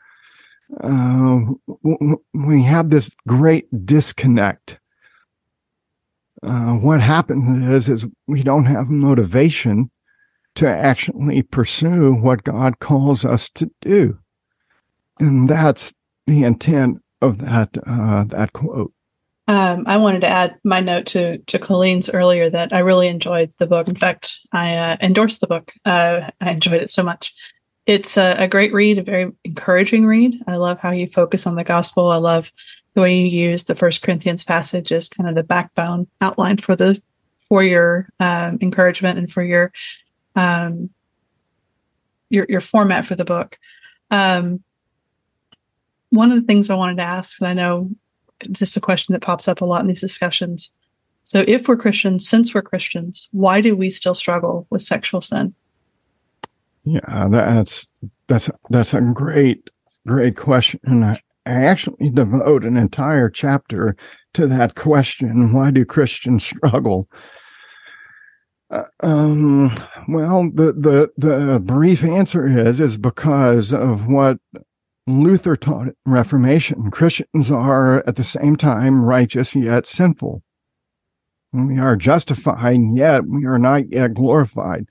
Uh, 0.85 1.39
we 2.35 2.63
have 2.65 2.91
this 2.91 3.11
great 3.27 3.87
disconnect. 3.87 4.79
Uh, 6.43 6.75
what 6.75 7.01
happens 7.01 7.67
is, 7.67 7.89
is 7.89 8.07
we 8.27 8.43
don't 8.43 8.67
have 8.67 8.91
motivation 8.91 9.91
to 10.57 10.69
actually 10.69 11.41
pursue 11.41 12.15
what 12.15 12.45
God 12.45 12.81
calls 12.81 13.25
us 13.25 13.49
to 13.55 13.71
do. 13.81 14.19
And 15.19 15.49
that's 15.49 15.95
the 16.27 16.45
intent 16.45 16.99
of 17.23 17.39
that, 17.39 17.71
uh, 17.87 18.25
that 18.25 18.53
quote. 18.53 18.93
Um, 19.49 19.85
I 19.87 19.97
wanted 19.97 20.21
to 20.21 20.29
add 20.29 20.57
my 20.63 20.81
note 20.81 21.07
to 21.07 21.39
to 21.39 21.59
Colleen's 21.59 22.11
earlier 22.11 22.51
that 22.51 22.75
I 22.75 22.81
really 22.81 23.09
enjoyed 23.09 23.51
the 23.59 23.67
book. 23.67 23.89
In 23.89 23.97
fact, 23.97 24.39
I 24.53 24.77
uh, 24.77 24.97
endorsed 25.01 25.41
the 25.41 25.47
book. 25.47 25.73
Uh, 25.87 26.31
I 26.43 26.51
enjoyed 26.51 26.83
it 26.83 26.91
so 26.91 27.03
much. 27.03 27.35
It's 27.87 28.19
a, 28.19 28.35
a, 28.39 28.47
great 28.47 28.75
read, 28.75 28.99
a 28.99 29.03
very 29.03 29.33
encouraging 29.45 30.05
read. 30.05 30.35
I 30.47 30.57
love 30.57 30.79
how 30.79 30.91
you 30.91 31.07
focus 31.07 31.47
on 31.47 31.55
the 31.55 31.65
gospel. 31.65 32.11
I 32.11 32.19
love 32.19 32.53
the 32.93 33.01
way 33.01 33.19
you 33.19 33.27
use 33.27 33.65
the 33.65 33.75
First 33.75 34.03
Corinthians 34.03 34.45
passage 34.45 34.93
as 34.93 35.09
kind 35.09 35.27
of 35.27 35.35
the 35.35 35.43
backbone 35.43 36.07
outline 36.21 36.59
for 36.59 36.77
the 36.77 37.01
for 37.49 37.63
your 37.63 38.11
um, 38.21 38.59
encouragement 38.61 39.19
and 39.19 39.33
for 39.33 39.43
your 39.43 39.73
um, 40.37 40.91
your 42.29 42.45
your 42.51 42.61
format 42.61 43.07
for 43.07 43.15
the 43.15 43.25
book. 43.25 43.59
Um, 44.11 44.63
one 46.11 46.31
of 46.31 46.39
the 46.39 46.47
things 46.47 46.69
I 46.69 46.75
wanted 46.75 46.99
to 46.99 47.05
ask, 47.05 47.41
and 47.41 47.49
I 47.49 47.55
know 47.55 47.91
this 48.41 48.71
is 48.71 48.77
a 48.77 48.81
question 48.81 49.13
that 49.13 49.23
pops 49.23 49.49
up 49.49 49.61
a 49.61 49.65
lot 49.65 49.81
in 49.81 49.87
these 49.87 50.01
discussions. 50.01 50.73
So, 51.25 51.45
if 51.47 51.69
we're 51.69 51.77
Christians, 51.77 52.29
since 52.29 52.55
we're 52.55 52.63
Christians, 52.63 53.29
why 53.33 53.61
do 53.61 53.77
we 53.77 53.91
still 53.91 54.15
struggle 54.15 54.67
with 54.71 54.83
sexual 54.83 55.21
sin? 55.21 55.55
Yeah, 56.85 57.29
that's 57.31 57.87
that's 58.29 58.51
that's 58.71 58.95
a 58.95 59.01
great 59.01 59.69
great 60.07 60.37
question, 60.37 60.81
and 60.85 61.05
I, 61.05 61.21
actually 61.45 62.11
devote 62.11 62.63
an 62.63 62.77
entire 62.77 63.31
chapter 63.31 63.97
to 64.35 64.47
that 64.47 64.75
question. 64.75 65.53
Why 65.53 65.71
do 65.71 65.85
Christians 65.85 66.45
struggle? 66.45 67.09
Uh, 68.71 68.83
um, 69.01 69.75
well, 70.09 70.51
the, 70.53 70.75
the, 70.75 71.11
the 71.17 71.59
brief 71.59 72.05
answer 72.05 72.47
is, 72.47 72.81
is 72.81 72.99
because 72.99 73.73
of 73.73 74.07
what 74.07 74.37
Luther 75.09 75.57
taught 75.57 75.89
Reformation. 76.05 76.91
Christians 76.91 77.51
are 77.51 78.07
at 78.07 78.17
the 78.17 78.25
same 78.25 78.57
time 78.57 79.03
righteous 79.03 79.55
yet 79.55 79.87
sinful. 79.87 80.43
We 81.53 81.79
are 81.79 81.97
justified 81.97 82.79
yet 82.93 83.27
we 83.27 83.47
are 83.47 83.59
not 83.59 83.91
yet 83.91 84.13
glorified. 84.13 84.87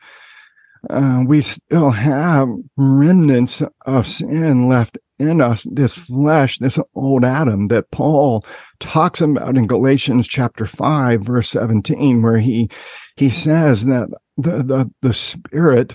Uh, 0.89 1.24
we 1.27 1.41
still 1.41 1.91
have 1.91 2.50
remnants 2.75 3.62
of 3.86 4.07
sin 4.07 4.67
left 4.67 4.97
in 5.19 5.39
us, 5.41 5.67
this 5.69 5.95
flesh, 5.95 6.57
this 6.59 6.79
old 6.95 7.24
Adam 7.24 7.67
that 7.67 7.91
Paul 7.91 8.43
talks 8.79 9.21
about 9.21 9.57
in 9.57 9.67
Galatians 9.67 10.27
chapter 10.27 10.65
5, 10.65 11.21
verse 11.21 11.50
17, 11.50 12.21
where 12.21 12.38
he, 12.38 12.69
he 13.15 13.29
says 13.29 13.86
that 13.86 14.07
the, 14.38 14.63
the, 14.63 14.91
the 15.01 15.13
spirit 15.13 15.93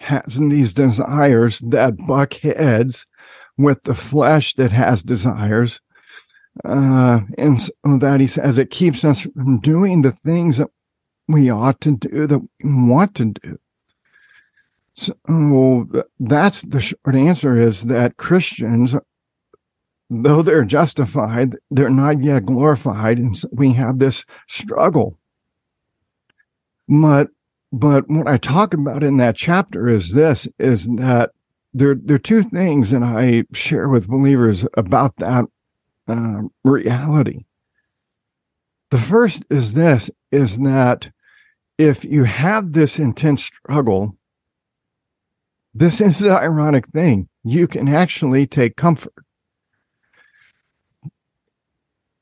has 0.00 0.36
these 0.38 0.72
desires 0.72 1.58
that 1.58 1.96
buck 2.06 2.34
heads 2.34 3.06
with 3.60 3.82
the 3.82 3.94
flesh 3.94 4.54
that 4.54 4.72
has 4.72 5.02
desires. 5.02 5.80
Uh, 6.64 7.20
and 7.38 7.60
so 7.62 7.72
that 7.84 8.20
he 8.20 8.26
says 8.26 8.58
it 8.58 8.70
keeps 8.70 9.04
us 9.04 9.20
from 9.20 9.60
doing 9.60 10.02
the 10.02 10.12
things 10.12 10.56
that 10.56 10.68
we 11.28 11.48
ought 11.48 11.80
to 11.80 11.96
do, 11.96 12.26
that 12.26 12.40
we 12.40 12.48
want 12.88 13.14
to 13.14 13.26
do. 13.26 13.58
So 14.94 15.88
that's 16.18 16.62
the 16.62 16.80
short 16.80 17.14
answer 17.14 17.56
is 17.56 17.84
that 17.84 18.16
Christians, 18.16 18.96
though 20.10 20.42
they're 20.42 20.64
justified, 20.64 21.56
they're 21.70 21.88
not 21.88 22.22
yet 22.22 22.44
glorified. 22.44 23.18
And 23.18 23.36
so 23.36 23.48
we 23.52 23.74
have 23.74 23.98
this 23.98 24.26
struggle. 24.48 25.18
But, 26.88 27.28
but 27.72 28.10
what 28.10 28.26
I 28.26 28.36
talk 28.36 28.74
about 28.74 29.04
in 29.04 29.16
that 29.18 29.36
chapter 29.36 29.88
is 29.88 30.12
this, 30.12 30.48
is 30.58 30.86
that 30.96 31.30
there, 31.72 31.94
there 31.94 32.16
are 32.16 32.18
two 32.18 32.42
things 32.42 32.90
that 32.90 33.02
I 33.02 33.44
share 33.52 33.88
with 33.88 34.08
believers 34.08 34.66
about 34.74 35.16
that 35.16 35.44
uh, 36.08 36.42
reality. 36.64 37.44
The 38.90 38.98
first 38.98 39.44
is 39.50 39.74
this, 39.74 40.10
is 40.32 40.58
that 40.58 41.12
if 41.78 42.04
you 42.04 42.24
have 42.24 42.72
this 42.72 42.98
intense 42.98 43.44
struggle, 43.44 44.16
this 45.72 46.00
is 46.00 46.18
the 46.18 46.30
ironic 46.30 46.88
thing. 46.88 47.28
You 47.44 47.68
can 47.68 47.88
actually 47.88 48.46
take 48.46 48.76
comfort. 48.76 49.14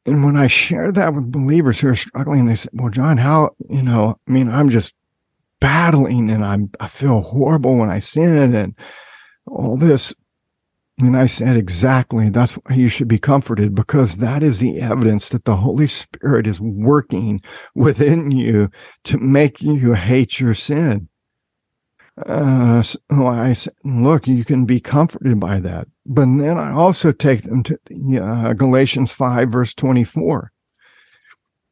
and 0.09 0.25
when 0.25 0.37
I 0.37 0.47
share 0.47 0.91
that 0.93 1.15
with 1.15 1.31
believers 1.31 1.81
who 1.81 1.89
are 1.89 1.97
struggling, 1.97 2.47
they 2.47 2.57
say, 2.57 2.71
well, 2.73 2.91
John, 2.91 3.19
how, 3.19 3.51
you 3.69 3.83
know, 3.83 4.17
I 4.27 4.31
mean, 4.31 4.49
I'm 4.49 4.71
just 4.71 4.95
battling 5.61 6.31
and 6.31 6.45
I'm, 6.45 6.71
I 6.81 6.87
feel 6.87 7.21
horrible 7.21 7.77
when 7.77 7.91
I 7.91 7.99
sin 7.99 8.55
and 8.55 8.75
all 9.51 9.77
this. 9.77 10.13
And 10.99 11.17
I 11.17 11.27
said, 11.27 11.57
exactly. 11.57 12.29
That's 12.29 12.55
why 12.55 12.75
you 12.75 12.89
should 12.89 13.07
be 13.07 13.21
comforted 13.21 13.75
because 13.75 14.17
that 14.17 14.43
is 14.43 14.59
the 14.59 14.81
evidence 14.81 15.29
that 15.29 15.45
the 15.45 15.57
Holy 15.57 15.87
Spirit 15.87 16.47
is 16.47 16.61
working 16.61 17.41
within 17.75 18.33
you 18.33 18.71
to 19.05 19.19
make 19.19 19.63
you 19.63 19.95
hate 19.95 20.41
your 20.41 20.55
sin. 20.55 21.09
Uh, 22.27 22.83
so 22.83 22.99
I 23.29 23.53
said, 23.53 23.75
look, 23.85 24.27
you 24.27 24.45
can 24.45 24.65
be 24.65 24.81
comforted 24.81 25.39
by 25.39 25.61
that. 25.61 25.87
But 26.05 26.25
then 26.25 26.59
I 26.59 26.73
also 26.73 27.13
take 27.13 27.43
them 27.43 27.63
to 27.65 27.79
uh, 28.21 28.53
Galatians 28.55 29.13
5, 29.13 29.51
verse 29.51 29.75
24. 29.75 30.51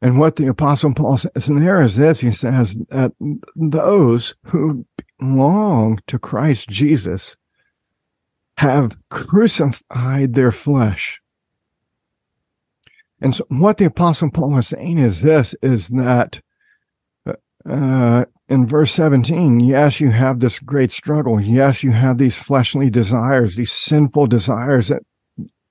And 0.03 0.21
what 0.21 0.37
the 0.37 0.47
apostle 0.47 0.95
Paul 0.95 1.19
says 1.19 1.49
in 1.49 1.61
there 1.61 1.83
is 1.83 1.97
this, 1.97 2.21
he 2.21 2.31
says 2.33 2.77
that 2.91 3.13
those 3.57 4.35
who 4.45 4.87
belong 5.19 5.99
to 6.07 6.19
Christ 6.19 6.69
Jesus 6.69 7.37
have 8.57 8.97
crucified 9.11 10.35
their 10.35 10.53
flesh. 10.53 11.21
And 13.21 13.35
so 13.35 13.45
what 13.49 13.79
the 13.79 13.87
apostle 13.87 14.31
Paul 14.31 14.59
is 14.59 14.69
saying 14.69 14.99
is 14.99 15.23
this, 15.23 15.55
is 15.63 15.89
that, 15.89 16.41
uh, 17.69 18.25
in 18.49 18.67
verse 18.67 18.93
17, 18.93 19.61
yes, 19.61 20.01
you 20.01 20.11
have 20.11 20.41
this 20.41 20.59
great 20.59 20.93
struggle. 20.93 21.41
Yes, 21.41 21.83
you 21.83 21.93
have 21.93 22.19
these 22.19 22.37
fleshly 22.37 22.91
desires, 22.91 23.57
these 23.57 23.73
sinful 23.73 24.29
desires 24.29 24.89
that 24.89 25.03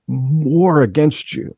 war 0.07 0.81
against 0.81 1.33
you. 1.33 1.55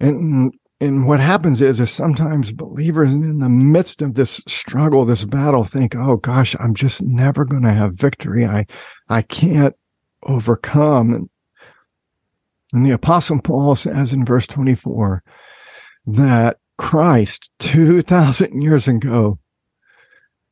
And 0.00 0.52
and 0.80 1.08
what 1.08 1.18
happens 1.18 1.60
is, 1.60 1.80
is 1.80 1.90
sometimes 1.90 2.52
believers 2.52 3.12
in 3.12 3.40
the 3.40 3.48
midst 3.48 4.00
of 4.00 4.14
this 4.14 4.40
struggle, 4.46 5.04
this 5.04 5.24
battle, 5.24 5.64
think, 5.64 5.96
"Oh 5.96 6.16
gosh, 6.16 6.54
I'm 6.60 6.74
just 6.74 7.02
never 7.02 7.44
going 7.44 7.64
to 7.64 7.72
have 7.72 7.94
victory. 7.94 8.46
I, 8.46 8.66
I 9.08 9.22
can't 9.22 9.74
overcome." 10.22 11.12
And, 11.12 11.30
and 12.72 12.86
the 12.86 12.92
Apostle 12.92 13.40
Paul 13.40 13.74
says 13.74 14.12
in 14.12 14.24
verse 14.24 14.46
24 14.46 15.24
that 16.06 16.58
Christ, 16.76 17.50
two 17.58 18.02
thousand 18.02 18.62
years 18.62 18.86
ago, 18.86 19.40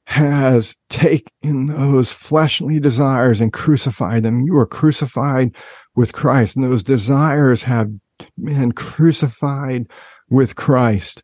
has 0.06 0.74
taken 0.88 1.66
those 1.66 2.10
fleshly 2.10 2.80
desires 2.80 3.40
and 3.40 3.52
crucified 3.52 4.24
them. 4.24 4.42
You 4.42 4.56
are 4.56 4.66
crucified 4.66 5.54
with 5.94 6.12
Christ, 6.12 6.56
and 6.56 6.64
those 6.64 6.82
desires 6.82 7.62
have 7.62 7.90
been 8.36 8.72
crucified 8.72 9.88
with 10.28 10.56
Christ. 10.56 11.22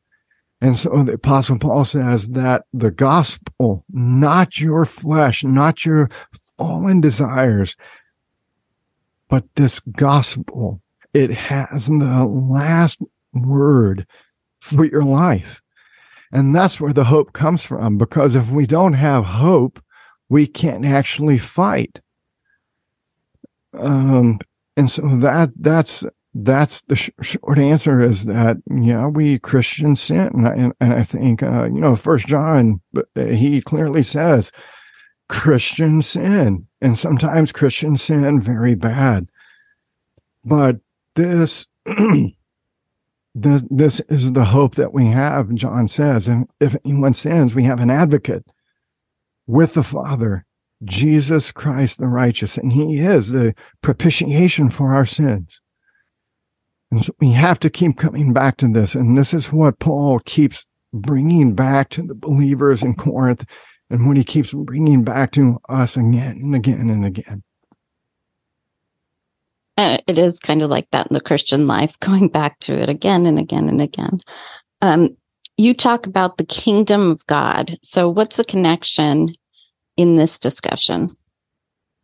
And 0.60 0.78
so 0.78 1.02
the 1.02 1.14
apostle 1.14 1.58
Paul 1.58 1.84
says 1.84 2.28
that 2.30 2.64
the 2.72 2.92
gospel, 2.92 3.84
not 3.90 4.60
your 4.60 4.84
flesh, 4.84 5.42
not 5.42 5.84
your 5.84 6.08
fallen 6.56 7.00
desires, 7.00 7.76
but 9.28 9.44
this 9.56 9.80
gospel, 9.80 10.80
it 11.12 11.32
has 11.32 11.86
the 11.86 12.24
last 12.26 13.02
word 13.32 14.06
for 14.60 14.84
your 14.84 15.02
life. 15.02 15.62
And 16.30 16.54
that's 16.54 16.80
where 16.80 16.92
the 16.92 17.04
hope 17.04 17.32
comes 17.32 17.64
from, 17.64 17.98
because 17.98 18.34
if 18.34 18.50
we 18.50 18.66
don't 18.66 18.94
have 18.94 19.24
hope, 19.24 19.82
we 20.28 20.46
can't 20.46 20.86
actually 20.86 21.38
fight. 21.38 22.00
Um, 23.74 24.38
and 24.76 24.90
so 24.90 25.02
that, 25.16 25.50
that's, 25.56 26.04
that's 26.34 26.82
the 26.82 26.96
sh- 26.96 27.10
short 27.20 27.58
answer 27.58 28.00
is 28.00 28.24
that 28.24 28.56
yeah 28.70 29.06
we 29.06 29.38
christians 29.38 30.00
sin. 30.00 30.30
And 30.32 30.48
I, 30.48 30.72
and 30.80 30.94
I 30.94 31.04
think 31.04 31.42
uh, 31.42 31.64
you 31.64 31.80
know 31.80 31.94
first 31.94 32.26
john 32.26 32.80
he 33.14 33.60
clearly 33.60 34.02
says 34.02 34.50
christian 35.28 36.00
sin 36.02 36.66
and 36.80 36.98
sometimes 36.98 37.52
christian 37.52 37.96
sin 37.96 38.40
very 38.40 38.74
bad. 38.74 39.28
But 40.44 40.78
this 41.16 41.66
this 43.34 43.62
this 43.70 44.00
is 44.08 44.32
the 44.32 44.46
hope 44.46 44.76
that 44.76 44.94
we 44.94 45.08
have 45.08 45.54
john 45.54 45.86
says. 45.86 46.28
And 46.28 46.48
if 46.60 46.74
anyone 46.84 47.14
sins 47.14 47.54
we 47.54 47.64
have 47.64 47.80
an 47.80 47.90
advocate 47.90 48.46
with 49.46 49.74
the 49.74 49.82
father 49.82 50.46
jesus 50.82 51.52
christ 51.52 51.98
the 51.98 52.08
righteous. 52.08 52.56
And 52.56 52.72
he 52.72 53.00
is 53.00 53.32
the 53.32 53.54
propitiation 53.82 54.70
for 54.70 54.94
our 54.94 55.04
sins 55.04 55.60
and 56.92 57.02
so 57.02 57.14
we 57.20 57.30
have 57.30 57.58
to 57.60 57.70
keep 57.70 57.96
coming 57.96 58.34
back 58.34 58.58
to 58.58 58.70
this. 58.70 58.94
And 58.94 59.16
this 59.16 59.32
is 59.32 59.50
what 59.50 59.78
Paul 59.78 60.20
keeps 60.26 60.66
bringing 60.92 61.54
back 61.54 61.88
to 61.90 62.02
the 62.02 62.14
believers 62.14 62.82
in 62.82 62.94
Corinth 62.94 63.46
and 63.88 64.06
what 64.06 64.18
he 64.18 64.24
keeps 64.24 64.52
bringing 64.52 65.02
back 65.02 65.32
to 65.32 65.58
us 65.70 65.96
again 65.96 66.38
and 66.42 66.54
again 66.54 66.90
and 66.90 67.06
again. 67.06 67.42
It 69.78 70.18
is 70.18 70.38
kind 70.38 70.60
of 70.60 70.68
like 70.68 70.86
that 70.90 71.06
in 71.06 71.14
the 71.14 71.22
Christian 71.22 71.66
life, 71.66 71.98
going 72.00 72.28
back 72.28 72.58
to 72.60 72.74
it 72.74 72.90
again 72.90 73.24
and 73.24 73.38
again 73.38 73.70
and 73.70 73.80
again. 73.80 74.20
Um, 74.82 75.16
you 75.56 75.72
talk 75.72 76.06
about 76.06 76.36
the 76.36 76.44
kingdom 76.44 77.10
of 77.10 77.26
God. 77.26 77.78
So, 77.82 78.10
what's 78.10 78.36
the 78.36 78.44
connection 78.44 79.34
in 79.96 80.16
this 80.16 80.38
discussion? 80.38 81.16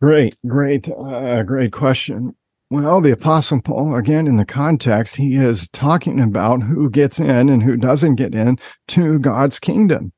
Great, 0.01 0.37
great, 0.47 0.89
uh, 0.89 1.43
great 1.43 1.73
question. 1.73 2.35
Well, 2.71 3.01
the 3.01 3.13
Apostle 3.13 3.63
Paul, 3.63 3.97
again, 3.97 4.27
in 4.27 4.37
the 4.37 4.45
context, 4.45 5.17
he 5.17 5.37
is 5.37 5.69
talking 5.71 6.21
about 6.21 6.63
who 6.63 6.91
gets 6.91 7.19
in 7.19 7.49
and 7.49 7.63
who 7.63 7.79
doesn't 7.79 8.17
get 8.17 8.35
in 8.35 8.59
to 8.89 9.19
God's 9.19 9.59
kingdom. 9.59 10.13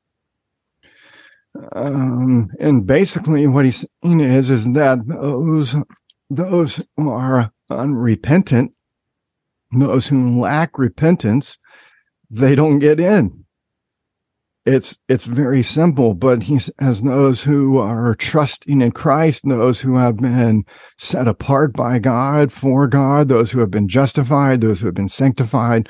Um, 1.73 2.49
and 2.59 2.87
basically 2.87 3.47
what 3.47 3.67
he's 3.67 3.87
saying 4.03 4.21
is, 4.21 4.51
is 4.51 4.73
that 4.73 5.07
those, 5.07 5.77
those 6.29 6.85
who 6.97 7.11
are 7.11 7.53
unrepentant, 7.71 8.73
those 9.73 10.09
who 10.09 10.41
lack 10.41 10.77
repentance, 10.77 11.57
they 12.31 12.57
don't 12.57 12.81
get 12.81 12.99
in 12.99 13.45
it's 14.71 14.99
it's 15.09 15.25
very 15.25 15.63
simple 15.63 16.15
but 16.15 16.45
he 16.45 16.59
says 16.59 17.03
those 17.03 17.43
who 17.43 17.79
are 17.79 18.15
trusting 18.15 18.81
in 18.81 18.93
christ 18.93 19.43
those 19.47 19.81
who 19.81 19.97
have 19.97 20.17
been 20.19 20.65
set 20.99 21.27
apart 21.27 21.73
by 21.73 21.99
god 21.99 22.53
for 22.53 22.87
god 22.87 23.29
those 23.29 23.51
who 23.51 23.59
have 23.59 23.71
been 23.71 23.89
justified 23.89 24.61
those 24.61 24.81
who 24.81 24.87
have 24.87 24.95
been 24.95 25.09
sanctified 25.09 25.89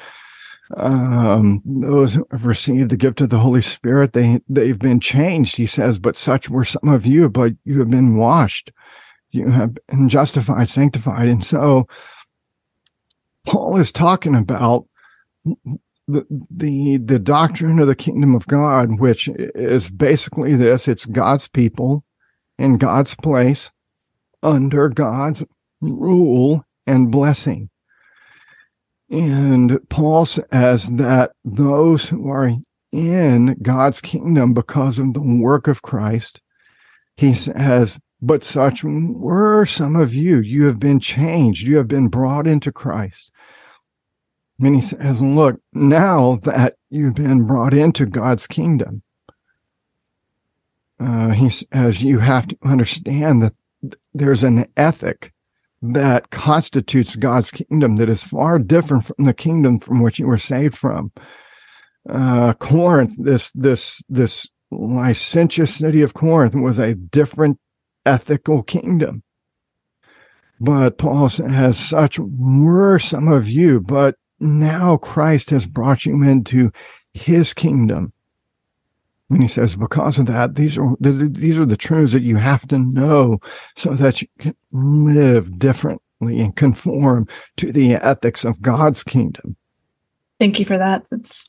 um, 0.76 1.62
those 1.64 2.14
who 2.14 2.24
have 2.30 2.46
received 2.46 2.90
the 2.90 2.96
gift 2.96 3.20
of 3.20 3.30
the 3.30 3.38
holy 3.38 3.62
spirit 3.62 4.12
they 4.12 4.40
they've 4.48 4.78
been 4.78 5.00
changed 5.00 5.56
he 5.56 5.66
says 5.66 5.98
but 5.98 6.16
such 6.16 6.48
were 6.48 6.64
some 6.64 6.88
of 6.88 7.04
you 7.04 7.28
but 7.28 7.52
you 7.64 7.78
have 7.80 7.90
been 7.90 8.16
washed. 8.16 8.72
You 9.32 9.50
have 9.50 9.76
been 9.88 10.08
justified 10.08 10.68
sanctified 10.68 11.28
and 11.28 11.44
so 11.44 11.86
paul 13.46 13.76
is 13.76 13.92
talking 13.92 14.34
about 14.34 14.86
the, 16.12 16.46
the 16.50 16.98
the 16.98 17.18
doctrine 17.18 17.78
of 17.78 17.86
the 17.86 17.94
kingdom 17.94 18.34
of 18.34 18.46
God, 18.46 19.00
which 19.00 19.28
is 19.28 19.90
basically 19.90 20.54
this: 20.54 20.88
it's 20.88 21.06
God's 21.06 21.48
people 21.48 22.04
in 22.58 22.76
God's 22.78 23.14
place 23.14 23.70
under 24.42 24.88
God's 24.88 25.44
rule 25.80 26.64
and 26.86 27.10
blessing. 27.10 27.70
And 29.10 29.78
Paul 29.88 30.24
says 30.26 30.88
that 30.88 31.32
those 31.44 32.08
who 32.08 32.28
are 32.30 32.52
in 32.92 33.56
God's 33.62 34.00
kingdom 34.00 34.54
because 34.54 34.98
of 34.98 35.14
the 35.14 35.20
work 35.20 35.66
of 35.66 35.82
Christ, 35.82 36.40
he 37.16 37.34
says, 37.34 37.98
but 38.22 38.44
such 38.44 38.84
were 38.84 39.64
some 39.66 39.96
of 39.96 40.14
you. 40.14 40.40
You 40.40 40.66
have 40.66 40.78
been 40.78 41.00
changed. 41.00 41.66
You 41.66 41.78
have 41.78 41.88
been 41.88 42.08
brought 42.08 42.46
into 42.46 42.70
Christ. 42.70 43.29
And 44.62 44.74
he 44.74 44.80
says, 44.82 45.22
look, 45.22 45.60
now 45.72 46.38
that 46.42 46.74
you've 46.90 47.14
been 47.14 47.46
brought 47.46 47.72
into 47.72 48.04
God's 48.04 48.46
kingdom, 48.46 49.02
uh, 50.98 51.30
he 51.30 51.48
says 51.48 52.02
you 52.02 52.18
have 52.18 52.48
to 52.48 52.58
understand 52.62 53.42
that 53.42 53.54
there's 54.12 54.44
an 54.44 54.66
ethic 54.76 55.32
that 55.80 56.28
constitutes 56.28 57.16
God's 57.16 57.50
kingdom 57.50 57.96
that 57.96 58.10
is 58.10 58.22
far 58.22 58.58
different 58.58 59.06
from 59.06 59.24
the 59.24 59.32
kingdom 59.32 59.78
from 59.78 60.02
which 60.02 60.18
you 60.18 60.26
were 60.26 60.36
saved 60.36 60.76
from. 60.76 61.10
Uh, 62.06 62.52
Corinth, 62.54 63.14
this, 63.18 63.50
this, 63.52 64.02
this 64.10 64.46
licentious 64.70 65.74
city 65.74 66.02
of 66.02 66.12
Corinth 66.12 66.54
was 66.54 66.78
a 66.78 66.94
different 66.94 67.58
ethical 68.04 68.62
kingdom. 68.62 69.22
But 70.60 70.98
Paul 70.98 71.30
says, 71.30 71.78
such 71.78 72.18
were 72.18 72.98
some 72.98 73.28
of 73.28 73.48
you, 73.48 73.80
but 73.80 74.16
now 74.40 74.96
Christ 74.96 75.50
has 75.50 75.66
brought 75.66 76.06
you 76.06 76.22
into 76.22 76.72
his 77.12 77.54
kingdom. 77.54 78.12
And 79.28 79.42
he 79.42 79.48
says, 79.48 79.76
because 79.76 80.18
of 80.18 80.26
that, 80.26 80.56
these 80.56 80.76
are, 80.76 80.96
these 80.98 81.56
are 81.56 81.66
the 81.66 81.76
truths 81.76 82.12
that 82.14 82.22
you 82.22 82.36
have 82.36 82.66
to 82.68 82.78
know 82.78 83.38
so 83.76 83.94
that 83.94 84.20
you 84.20 84.28
can 84.40 84.56
live 84.72 85.56
differently 85.58 86.40
and 86.40 86.56
conform 86.56 87.28
to 87.58 87.70
the 87.70 87.94
ethics 87.94 88.44
of 88.44 88.60
God's 88.60 89.04
kingdom. 89.04 89.56
Thank 90.40 90.58
you 90.58 90.64
for 90.64 90.78
that. 90.78 91.04
It's 91.12 91.48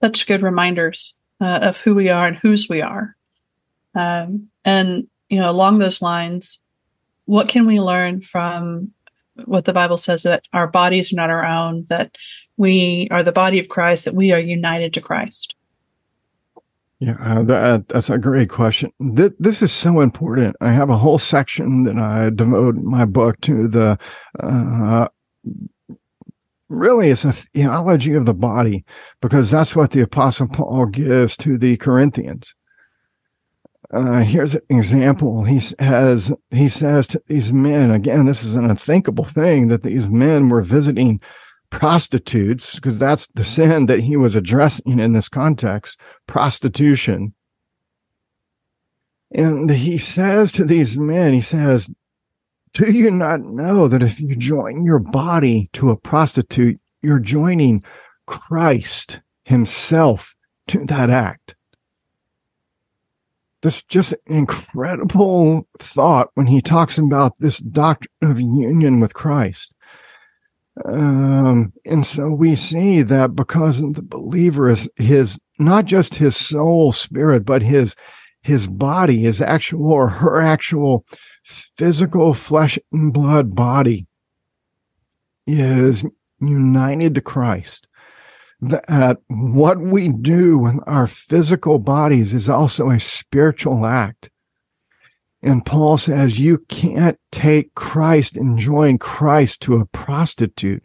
such 0.00 0.26
good 0.26 0.42
reminders 0.42 1.16
uh, 1.40 1.60
of 1.62 1.80
who 1.80 1.94
we 1.94 2.08
are 2.08 2.26
and 2.26 2.36
whose 2.36 2.68
we 2.68 2.82
are. 2.82 3.14
Um, 3.94 4.48
and, 4.64 5.06
you 5.28 5.38
know, 5.38 5.50
along 5.50 5.78
those 5.78 6.02
lines, 6.02 6.60
what 7.26 7.48
can 7.48 7.66
we 7.66 7.80
learn 7.80 8.20
from 8.20 8.90
what 9.46 9.64
the 9.64 9.72
Bible 9.72 9.98
says 9.98 10.22
that 10.24 10.42
our 10.52 10.66
bodies 10.66 11.12
are 11.12 11.16
not 11.16 11.30
our 11.30 11.44
own, 11.44 11.86
that 11.88 12.16
we 12.56 13.08
are 13.10 13.22
the 13.22 13.32
body 13.32 13.58
of 13.58 13.68
Christ, 13.68 14.04
that 14.04 14.14
we 14.14 14.32
are 14.32 14.38
united 14.38 14.92
to 14.94 15.00
Christ? 15.00 15.56
Yeah, 16.98 17.16
uh, 17.18 17.42
that, 17.44 17.88
that's 17.88 18.10
a 18.10 18.18
great 18.18 18.50
question. 18.50 18.92
This, 19.00 19.32
this 19.38 19.62
is 19.62 19.72
so 19.72 20.00
important. 20.00 20.56
I 20.60 20.70
have 20.72 20.90
a 20.90 20.98
whole 20.98 21.18
section 21.18 21.84
that 21.84 21.96
I 21.96 22.28
devote 22.28 22.76
my 22.76 23.06
book 23.06 23.40
to 23.42 23.68
the, 23.68 23.98
uh, 24.38 25.08
really 26.68 27.10
it's 27.10 27.24
a 27.24 27.32
theology 27.32 28.12
of 28.12 28.26
the 28.26 28.34
body 28.34 28.84
because 29.22 29.50
that's 29.50 29.74
what 29.74 29.92
the 29.92 30.02
apostle 30.02 30.48
Paul 30.48 30.86
gives 30.86 31.38
to 31.38 31.56
the 31.56 31.78
Corinthians. 31.78 32.54
Uh, 33.92 34.20
here's 34.20 34.54
an 34.54 34.62
example. 34.68 35.44
He 35.44 35.58
says, 35.58 36.32
he 36.50 36.68
says 36.68 37.08
to 37.08 37.22
these 37.26 37.52
men, 37.52 37.90
again, 37.90 38.26
this 38.26 38.44
is 38.44 38.54
an 38.54 38.70
unthinkable 38.70 39.24
thing 39.24 39.68
that 39.68 39.82
these 39.82 40.08
men 40.08 40.48
were 40.48 40.62
visiting 40.62 41.20
prostitutes, 41.70 42.76
because 42.76 42.98
that's 42.98 43.26
the 43.28 43.44
sin 43.44 43.86
that 43.86 44.00
he 44.00 44.16
was 44.16 44.36
addressing 44.36 45.00
in 45.00 45.12
this 45.12 45.28
context 45.28 45.98
prostitution. 46.26 47.34
And 49.32 49.70
he 49.70 49.98
says 49.98 50.52
to 50.52 50.64
these 50.64 50.96
men, 50.96 51.32
he 51.32 51.40
says, 51.40 51.88
Do 52.72 52.92
you 52.92 53.10
not 53.10 53.40
know 53.40 53.88
that 53.88 54.02
if 54.02 54.20
you 54.20 54.36
join 54.36 54.84
your 54.84 54.98
body 54.98 55.68
to 55.74 55.90
a 55.90 55.96
prostitute, 55.96 56.80
you're 57.02 57.20
joining 57.20 57.84
Christ 58.26 59.20
himself 59.44 60.34
to 60.68 60.84
that 60.86 61.10
act? 61.10 61.39
This 63.62 63.82
just 63.82 64.14
incredible 64.26 65.68
thought 65.78 66.28
when 66.34 66.46
he 66.46 66.62
talks 66.62 66.96
about 66.96 67.38
this 67.38 67.58
doctrine 67.58 68.30
of 68.30 68.40
union 68.40 69.00
with 69.00 69.12
Christ. 69.12 69.72
Um, 70.84 71.74
and 71.84 72.06
so 72.06 72.30
we 72.30 72.56
see 72.56 73.02
that 73.02 73.34
because 73.34 73.80
the 73.80 74.02
believer 74.02 74.70
is 74.70 74.88
his, 74.96 75.38
not 75.58 75.84
just 75.84 76.14
his 76.14 76.36
soul 76.36 76.92
spirit, 76.92 77.44
but 77.44 77.60
his, 77.60 77.94
his 78.40 78.66
body, 78.66 79.18
his 79.18 79.42
actual 79.42 79.92
or 79.92 80.08
her 80.08 80.40
actual 80.40 81.04
physical 81.44 82.32
flesh 82.32 82.78
and 82.92 83.12
blood 83.12 83.54
body 83.54 84.06
is 85.46 86.06
united 86.40 87.14
to 87.14 87.20
Christ. 87.20 87.86
That 88.62 89.18
what 89.28 89.80
we 89.80 90.08
do 90.08 90.58
with 90.58 90.76
our 90.86 91.06
physical 91.06 91.78
bodies 91.78 92.34
is 92.34 92.48
also 92.48 92.90
a 92.90 93.00
spiritual 93.00 93.86
act. 93.86 94.30
And 95.42 95.64
Paul 95.64 95.96
says 95.96 96.38
you 96.38 96.58
can't 96.68 97.18
take 97.32 97.74
Christ 97.74 98.36
and 98.36 98.58
join 98.58 98.98
Christ 98.98 99.62
to 99.62 99.76
a 99.76 99.86
prostitute. 99.86 100.82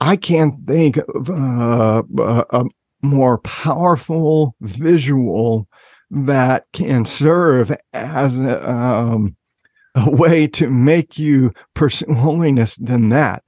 I 0.00 0.14
can't 0.14 0.64
think 0.66 0.98
of 0.98 1.28
uh, 1.28 2.02
a 2.50 2.64
more 3.02 3.38
powerful 3.38 4.54
visual 4.60 5.68
that 6.10 6.66
can 6.72 7.04
serve 7.04 7.76
as 7.92 8.38
a, 8.38 8.70
um, 8.70 9.36
a 9.94 10.08
way 10.08 10.46
to 10.46 10.70
make 10.70 11.18
you 11.18 11.52
pursue 11.74 12.14
holiness 12.14 12.76
than 12.76 13.08
that. 13.08 13.42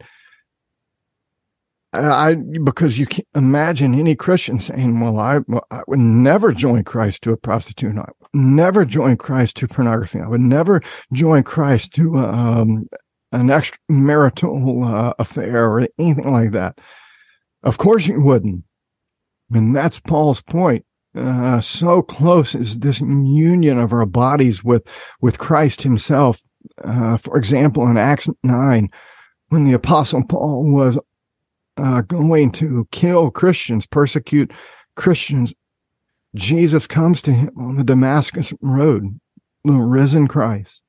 I 1.93 2.35
because 2.35 2.99
you 2.99 3.07
can't 3.07 3.27
imagine 3.35 3.99
any 3.99 4.15
Christian 4.15 4.61
saying, 4.61 5.01
"Well, 5.01 5.19
I 5.19 5.41
I 5.71 5.83
would 5.89 5.99
never 5.99 6.53
join 6.53 6.85
Christ 6.85 7.23
to 7.23 7.33
a 7.33 7.37
prostitute. 7.37 7.97
I 7.97 8.03
would 8.21 8.29
never 8.33 8.85
join 8.85 9.17
Christ 9.17 9.57
to 9.57 9.69
pornography. 9.69 10.21
I 10.21 10.29
would 10.29 10.41
never 10.41 10.81
join 11.13 11.43
Christ 11.43 11.93
to 11.95 12.17
um, 12.19 12.89
an 13.33 13.49
extramarital 13.49 14.89
uh, 14.89 15.15
affair 15.19 15.65
or 15.65 15.89
anything 15.99 16.31
like 16.31 16.53
that." 16.53 16.79
Of 17.63 17.79
course, 17.79 18.07
you 18.07 18.23
wouldn't, 18.23 18.65
and 19.51 19.75
that's 19.75 19.99
Paul's 19.99 20.43
point. 20.43 20.85
Uh, 21.15 21.61
so 21.61 22.03
close 22.03 22.55
is 22.55 22.79
this 22.79 23.01
union 23.01 23.81
of 23.81 23.93
our 23.93 24.07
bodies 24.07 24.63
with 24.63 24.87
with 25.21 25.39
Christ 25.39 25.83
Himself. 25.83 26.41
Uh, 26.85 27.17
for 27.17 27.37
example, 27.37 27.89
in 27.89 27.97
Acts 27.97 28.29
nine, 28.45 28.91
when 29.49 29.65
the 29.65 29.73
Apostle 29.73 30.23
Paul 30.25 30.73
was 30.73 30.97
uh, 31.77 32.03
going 32.03 32.53
to 32.53 32.87
kill 32.91 33.31
Christians, 33.31 33.87
persecute 33.87 34.53
Christians, 34.95 35.55
Jesus 36.35 36.87
comes 36.87 37.23
to 37.23 37.33
him 37.33 37.51
on 37.57 37.77
the 37.77 37.85
Damascus 37.85 38.53
road, 38.61 39.19
the 39.65 39.73
risen 39.73 40.29
Christ. 40.29 40.83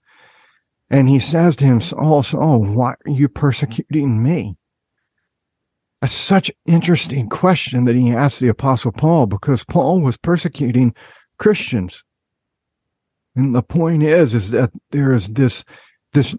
And 0.89 1.07
he 1.07 1.19
says 1.19 1.55
to 1.57 1.65
him, 1.65 1.81
Saul, 1.81 2.21
Saul, 2.21 2.63
why 2.63 2.91
are 2.91 3.11
you 3.11 3.29
persecuting 3.29 4.21
me? 4.21 4.57
A 6.01 6.07
such 6.07 6.51
interesting 6.65 7.29
question 7.29 7.85
that 7.85 7.95
he 7.95 8.11
asked 8.11 8.39
the 8.39 8.49
apostle 8.49 8.91
Paul 8.91 9.27
because 9.27 9.63
Paul 9.63 10.01
was 10.01 10.17
persecuting 10.17 10.93
Christians. 11.37 12.03
And 13.35 13.55
the 13.55 13.63
point 13.63 14.03
is, 14.03 14.33
is 14.33 14.51
that 14.51 14.71
there 14.89 15.13
is 15.13 15.29
this, 15.29 15.63
this, 16.13 16.35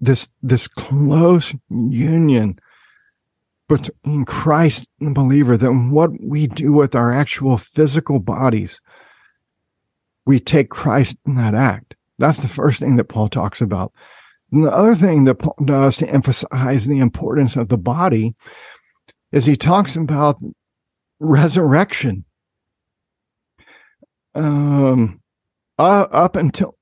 this, 0.00 0.28
this 0.42 0.66
close 0.66 1.54
union 1.70 2.58
between 3.68 4.24
Christ 4.24 4.86
and 5.00 5.10
the 5.10 5.14
believer 5.14 5.56
then 5.56 5.90
what 5.90 6.10
we 6.22 6.46
do 6.46 6.72
with 6.72 6.94
our 6.94 7.12
actual 7.12 7.58
physical 7.58 8.18
bodies. 8.18 8.80
We 10.24 10.40
take 10.40 10.70
Christ 10.70 11.16
in 11.26 11.36
that 11.36 11.54
act. 11.54 11.94
That's 12.18 12.38
the 12.38 12.48
first 12.48 12.80
thing 12.80 12.96
that 12.96 13.08
Paul 13.08 13.28
talks 13.28 13.60
about. 13.60 13.92
And 14.52 14.64
the 14.64 14.72
other 14.72 14.94
thing 14.94 15.24
that 15.24 15.36
Paul 15.36 15.56
does 15.64 15.96
to 15.98 16.08
emphasize 16.08 16.86
the 16.86 16.98
importance 16.98 17.56
of 17.56 17.68
the 17.68 17.78
body 17.78 18.34
is 19.32 19.46
he 19.46 19.56
talks 19.56 19.96
about 19.96 20.38
resurrection. 21.18 22.24
Um, 24.34 25.20
uh, 25.78 26.06
up 26.10 26.36
until 26.36 26.76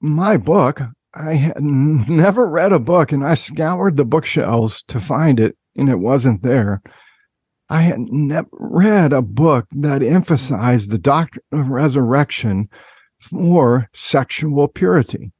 my 0.00 0.36
book, 0.36 0.82
I 1.14 1.34
had 1.34 1.62
never 1.62 2.46
read 2.46 2.72
a 2.72 2.78
book 2.78 3.12
and 3.12 3.24
I 3.24 3.34
scoured 3.34 3.96
the 3.96 4.04
bookshelves 4.04 4.82
to 4.88 5.00
find 5.00 5.38
it 5.40 5.56
and 5.76 5.88
it 5.88 5.98
wasn't 5.98 6.42
there. 6.42 6.82
I 7.68 7.82
had 7.82 8.00
never 8.12 8.48
read 8.52 9.12
a 9.12 9.22
book 9.22 9.66
that 9.72 10.02
emphasized 10.02 10.90
the 10.90 10.98
doctrine 10.98 11.44
of 11.52 11.68
resurrection 11.68 12.68
for 13.18 13.88
sexual 13.94 14.68
purity. 14.68 15.32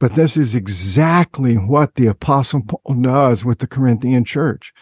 But 0.00 0.14
this 0.14 0.36
is 0.36 0.56
exactly 0.56 1.54
what 1.54 1.94
the 1.94 2.08
apostle 2.08 2.62
Paul 2.66 3.02
does 3.02 3.44
with 3.44 3.60
the 3.60 3.68
Corinthian 3.68 4.24
church. 4.24 4.72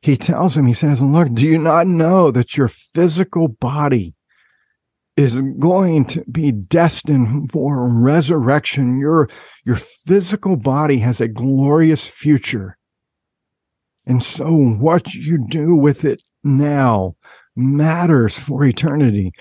He 0.00 0.16
tells 0.16 0.54
them, 0.54 0.66
he 0.66 0.74
says, 0.74 1.02
look, 1.02 1.32
do 1.32 1.42
you 1.42 1.58
not 1.58 1.88
know 1.88 2.30
that 2.30 2.56
your 2.56 2.68
physical 2.68 3.48
body 3.48 4.14
is 5.16 5.40
going 5.58 6.04
to 6.06 6.24
be 6.30 6.52
destined 6.52 7.50
for 7.50 7.88
resurrection? 7.88 9.00
Your, 9.00 9.28
your 9.64 9.76
physical 9.76 10.54
body 10.54 10.98
has 10.98 11.20
a 11.20 11.26
glorious 11.26 12.06
future 12.06 12.78
and 14.06 14.22
so 14.22 14.52
what 14.52 15.14
you 15.14 15.38
do 15.48 15.74
with 15.74 16.04
it 16.04 16.22
now 16.42 17.16
matters 17.54 18.38
for 18.38 18.64
eternity. 18.64 19.32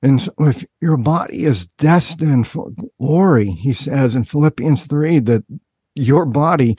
And 0.00 0.20
so 0.20 0.32
if 0.40 0.64
your 0.80 0.96
body 0.96 1.44
is 1.44 1.66
destined 1.66 2.46
for 2.46 2.70
glory, 2.98 3.52
he 3.52 3.72
says 3.72 4.16
in 4.16 4.24
Philippians 4.24 4.86
3 4.86 5.20
that 5.20 5.44
your 5.94 6.24
body 6.26 6.76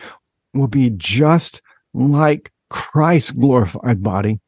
will 0.54 0.67
be 0.67 0.89
just 0.89 1.62
like 1.93 2.52
Christ's 2.69 3.32
glorified 3.32 4.02
body. 4.02 4.41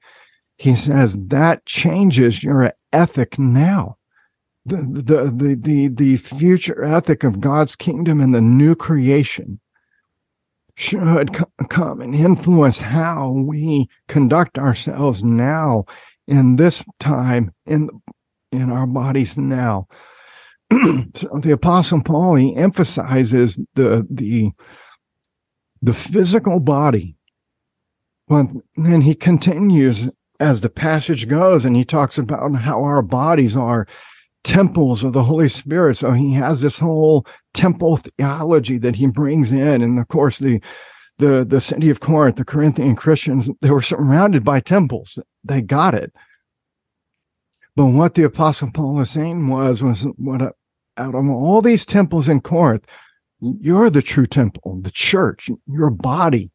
He 0.57 0.75
says 0.75 1.17
that 1.27 1.65
changes 1.65 2.43
your 2.43 2.73
ethic 2.91 3.37
now. 3.37 3.97
The, 4.65 4.77
the, 4.77 5.31
the, 5.31 5.55
the, 5.55 5.87
the 5.89 6.17
future 6.17 6.83
ethic 6.83 7.23
of 7.23 7.39
God's 7.39 7.75
kingdom 7.75 8.19
and 8.19 8.33
the 8.33 8.41
new 8.41 8.75
creation 8.75 9.59
should 10.75 11.31
come 11.69 12.01
and 12.01 12.13
influence 12.13 12.81
how 12.81 13.31
we 13.31 13.89
conduct 14.07 14.57
ourselves 14.57 15.23
now 15.23 15.85
in 16.27 16.57
this 16.57 16.83
time 16.99 17.51
in 17.65 17.89
in 18.51 18.69
our 18.69 18.85
bodies 18.85 19.37
now. 19.37 19.87
so 21.13 21.39
the 21.41 21.51
apostle 21.51 22.01
Paul 22.01 22.35
he 22.35 22.55
emphasizes 22.55 23.59
the 23.75 24.05
the 24.09 24.51
the 25.81 25.93
physical 25.93 26.59
body, 26.59 27.15
but 28.27 28.47
then 28.75 29.01
he 29.01 29.15
continues 29.15 30.09
as 30.39 30.61
the 30.61 30.69
passage 30.69 31.29
goes, 31.29 31.63
and 31.63 31.75
he 31.75 31.85
talks 31.85 32.17
about 32.17 32.55
how 32.55 32.83
our 32.83 33.01
bodies 33.01 33.55
are 33.55 33.87
temples 34.45 35.03
of 35.03 35.11
the 35.11 35.23
Holy 35.23 35.49
Spirit. 35.49 35.97
So 35.97 36.11
he 36.11 36.33
has 36.33 36.61
this 36.61 36.79
whole 36.79 37.25
temple 37.53 37.97
theology 37.97 38.77
that 38.77 38.95
he 38.95 39.07
brings 39.07 39.51
in. 39.51 39.81
And 39.81 39.99
of 39.99 40.07
course, 40.07 40.37
the, 40.37 40.61
the, 41.17 41.43
the 41.43 41.59
city 41.59 41.89
of 41.89 41.99
Corinth, 41.99 42.37
the 42.37 42.45
Corinthian 42.45 42.95
Christians, 42.95 43.49
they 43.61 43.71
were 43.71 43.81
surrounded 43.81 44.45
by 44.45 44.59
temples. 44.61 45.19
They 45.43 45.61
got 45.61 45.95
it. 45.95 46.13
But 47.75 47.87
what 47.87 48.13
the 48.13 48.23
apostle 48.23 48.69
Paul 48.71 48.95
was 48.95 49.09
saying 49.09 49.47
was, 49.47 49.83
was 49.83 50.03
what 50.15 50.41
out 50.97 51.15
of 51.15 51.29
all 51.29 51.61
these 51.61 51.85
temples 51.85 52.29
in 52.29 52.39
Corinth, 52.39 52.85
you're 53.41 53.89
the 53.89 54.01
true 54.01 54.27
temple, 54.27 54.79
the 54.81 54.91
church, 54.91 55.49
your 55.67 55.89
body. 55.89 56.51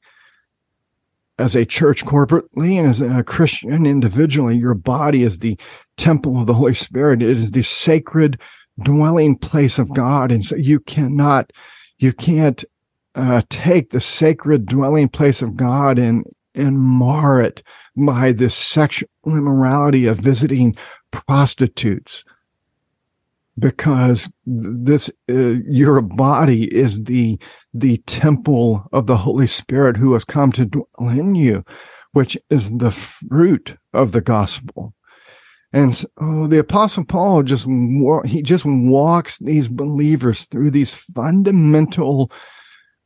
As 1.40 1.56
a 1.56 1.64
church 1.64 2.04
corporately 2.04 2.78
and 2.78 2.86
as 2.86 3.00
a 3.00 3.22
Christian 3.22 3.86
individually, 3.86 4.56
your 4.56 4.74
body 4.74 5.22
is 5.22 5.38
the 5.38 5.58
temple 5.96 6.38
of 6.38 6.46
the 6.46 6.54
Holy 6.54 6.74
Spirit. 6.74 7.22
It 7.22 7.38
is 7.38 7.52
the 7.52 7.62
sacred 7.62 8.38
dwelling 8.82 9.36
place 9.36 9.78
of 9.78 9.92
God. 9.94 10.30
And 10.30 10.44
so 10.44 10.56
you 10.56 10.80
cannot, 10.80 11.52
you 11.98 12.12
can't 12.12 12.62
uh, 13.14 13.42
take 13.48 13.90
the 13.90 14.00
sacred 14.00 14.66
dwelling 14.66 15.08
place 15.08 15.40
of 15.42 15.56
God 15.56 15.98
and, 15.98 16.24
and 16.54 16.78
mar 16.78 17.40
it 17.40 17.62
by 17.96 18.32
this 18.32 18.54
sexual 18.54 19.08
immorality 19.26 20.06
of 20.06 20.18
visiting 20.18 20.76
prostitutes 21.10 22.24
because 23.60 24.30
this 24.44 25.10
uh, 25.30 25.54
your 25.68 26.00
body 26.00 26.64
is 26.74 27.04
the 27.04 27.38
the 27.72 27.98
temple 28.06 28.88
of 28.92 29.06
the 29.06 29.18
holy 29.18 29.46
spirit 29.46 29.96
who 29.96 30.14
has 30.14 30.24
come 30.24 30.50
to 30.52 30.64
dwell 30.64 31.08
in 31.08 31.34
you 31.34 31.62
which 32.12 32.36
is 32.48 32.70
the 32.78 32.90
fruit 32.90 33.76
of 33.92 34.12
the 34.12 34.20
gospel. 34.20 34.94
And 35.72 35.94
so 35.94 36.48
the 36.48 36.58
apostle 36.58 37.04
paul 37.04 37.44
just 37.44 37.66
he 38.24 38.42
just 38.42 38.64
walks 38.64 39.38
these 39.38 39.68
believers 39.68 40.46
through 40.46 40.72
these 40.72 40.92
fundamental 40.92 42.32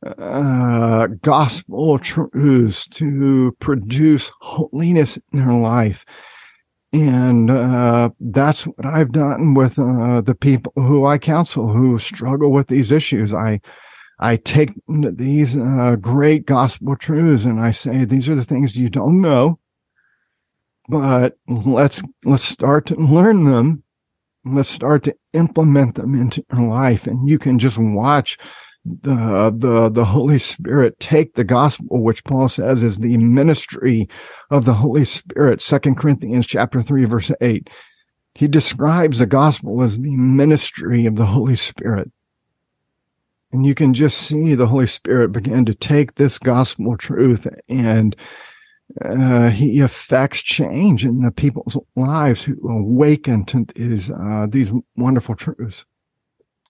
uh, 0.05 1.07
gospel 1.21 1.99
truths 1.99 2.87
to 2.87 3.55
produce 3.59 4.31
holiness 4.41 5.19
in 5.31 5.39
their 5.39 5.53
life 5.53 6.05
and 7.01 7.51
uh, 7.51 8.09
that's 8.21 8.65
what 8.65 8.85
I've 8.85 9.11
done 9.11 9.53
with 9.53 9.77
uh, 9.77 10.21
the 10.21 10.35
people 10.35 10.71
who 10.75 11.05
I 11.05 11.17
counsel 11.17 11.67
who 11.73 11.99
struggle 11.99 12.51
with 12.51 12.67
these 12.67 12.91
issues. 12.91 13.33
I 13.33 13.59
I 14.17 14.37
take 14.37 14.71
these 14.87 15.57
uh, 15.57 15.97
great 15.99 16.45
gospel 16.45 16.95
truths 16.95 17.43
and 17.43 17.59
I 17.59 17.71
say 17.71 18.05
these 18.05 18.29
are 18.29 18.35
the 18.35 18.45
things 18.45 18.77
you 18.77 18.89
don't 18.89 19.19
know, 19.19 19.59
but 20.87 21.37
let's 21.49 22.01
let's 22.23 22.45
start 22.45 22.85
to 22.87 22.95
learn 22.95 23.43
them. 23.43 23.83
Let's 24.45 24.69
start 24.69 25.03
to 25.05 25.15
implement 25.33 25.95
them 25.95 26.15
into 26.15 26.45
your 26.51 26.61
life, 26.61 27.07
and 27.07 27.27
you 27.27 27.39
can 27.39 27.59
just 27.59 27.77
watch 27.77 28.37
the 28.85 29.53
the 29.57 29.89
the 29.89 30.05
Holy 30.05 30.39
Spirit 30.39 30.99
take 30.99 31.33
the 31.33 31.43
gospel, 31.43 32.03
which 32.03 32.23
Paul 32.23 32.47
says 32.47 32.83
is 32.83 32.99
the 32.99 33.17
ministry 33.17 34.07
of 34.51 34.65
the 34.65 34.75
Holy 34.75 35.05
Spirit. 35.05 35.61
Second 35.61 35.97
Corinthians 35.97 36.45
chapter 36.45 36.81
three, 36.81 37.05
verse 37.05 37.31
eight. 37.41 37.69
He 38.35 38.47
describes 38.47 39.19
the 39.19 39.25
gospel 39.25 39.81
as 39.81 39.99
the 39.99 40.15
ministry 40.15 41.05
of 41.05 41.15
the 41.15 41.25
Holy 41.25 41.55
Spirit. 41.55 42.11
And 43.51 43.65
you 43.65 43.73
can 43.73 43.93
just 43.93 44.17
see 44.17 44.53
the 44.53 44.67
Holy 44.67 44.87
Spirit 44.87 45.31
begin 45.31 45.65
to 45.65 45.73
take 45.73 46.15
this 46.15 46.37
gospel 46.37 46.97
truth 46.97 47.47
and 47.69 48.15
uh, 49.03 49.49
he 49.49 49.79
affects 49.79 50.43
change 50.43 51.03
in 51.03 51.21
the 51.21 51.31
people's 51.31 51.77
lives 51.95 52.43
who 52.43 52.55
awaken 52.69 53.45
to 53.45 53.65
these 53.75 54.11
uh, 54.11 54.47
these 54.49 54.71
wonderful 54.95 55.35
truths. 55.35 55.85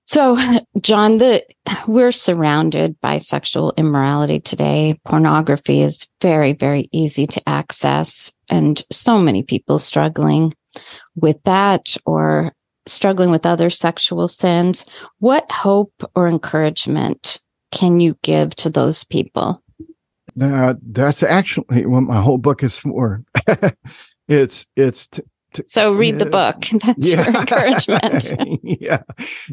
So, 0.05 0.37
John, 0.81 1.17
the 1.17 1.43
we're 1.87 2.11
surrounded 2.11 2.99
by 3.01 3.17
sexual 3.17 3.73
immorality 3.75 4.39
today. 4.39 4.99
Pornography 5.03 5.81
is 5.81 6.07
very, 6.21 6.53
very 6.53 6.89
easy 6.91 7.25
to 7.27 7.49
access, 7.49 8.31
and 8.49 8.81
so 8.91 9.19
many 9.19 9.41
people 9.41 9.79
struggling 9.79 10.53
with 11.15 11.41
that 11.43 11.97
or 12.05 12.53
struggling 12.85 13.31
with 13.31 13.47
other 13.47 13.71
sexual 13.71 14.27
sins. 14.27 14.85
What 15.19 15.51
hope 15.51 15.93
or 16.15 16.27
encouragement 16.27 17.39
can 17.71 17.99
you 17.99 18.15
give 18.21 18.55
to 18.57 18.69
those 18.69 19.03
people? 19.03 19.63
Uh, 20.39 20.75
that's 20.83 21.23
actually 21.23 21.85
what 21.85 22.01
my 22.01 22.21
whole 22.21 22.37
book 22.37 22.63
is 22.63 22.77
for. 22.77 23.23
it's 24.27 24.67
it's 24.75 25.09
so 25.67 25.93
read 25.93 26.19
the 26.19 26.25
book. 26.25 26.65
That's 26.85 27.09
yeah. 27.09 27.25
your 27.25 27.41
encouragement. 27.41 28.59
yeah. 28.63 29.03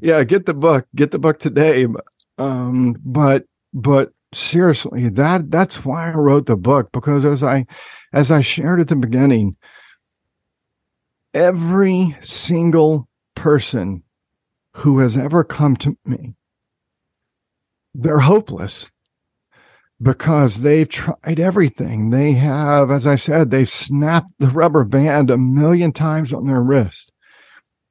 Yeah. 0.00 0.24
Get 0.24 0.46
the 0.46 0.54
book. 0.54 0.86
Get 0.94 1.10
the 1.10 1.18
book 1.18 1.38
today. 1.38 1.86
Um, 2.38 2.96
but, 3.04 3.44
but 3.72 4.12
seriously, 4.34 5.08
that, 5.10 5.50
that's 5.50 5.84
why 5.84 6.10
I 6.10 6.14
wrote 6.14 6.46
the 6.46 6.56
book 6.56 6.90
because 6.92 7.24
as 7.24 7.42
I, 7.42 7.66
as 8.12 8.30
I 8.30 8.40
shared 8.40 8.80
at 8.80 8.88
the 8.88 8.96
beginning, 8.96 9.56
every 11.34 12.16
single 12.20 13.08
person 13.34 14.02
who 14.76 14.98
has 15.00 15.16
ever 15.16 15.44
come 15.44 15.76
to 15.76 15.96
me, 16.04 16.34
they're 17.94 18.20
hopeless 18.20 18.90
because 20.02 20.62
they've 20.62 20.88
tried 20.88 21.38
everything. 21.38 22.10
They 22.10 22.32
have, 22.32 22.90
as 22.90 23.06
I 23.06 23.14
said, 23.14 23.50
they've 23.50 23.68
snapped 23.68 24.32
the 24.38 24.48
rubber 24.48 24.84
band 24.84 25.30
a 25.30 25.38
million 25.38 25.92
times 25.92 26.34
on 26.34 26.46
their 26.46 26.62
wrist. 26.62 27.12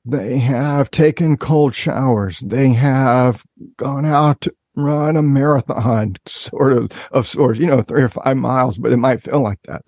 They 0.03 0.39
have 0.39 0.91
taken 0.91 1.37
cold 1.37 1.73
showers. 1.73 2.39
They 2.39 2.73
have 2.73 3.45
gone 3.77 4.05
out 4.05 4.41
to 4.41 4.53
run 4.75 5.15
a 5.15 5.21
marathon, 5.21 6.15
sort 6.27 6.73
of, 6.73 6.91
of 7.11 7.27
sorts, 7.27 7.59
you 7.59 7.67
know, 7.67 7.81
three 7.81 8.03
or 8.03 8.09
five 8.09 8.37
miles, 8.37 8.77
but 8.77 8.91
it 8.91 8.97
might 8.97 9.21
feel 9.21 9.41
like 9.41 9.59
that. 9.67 9.83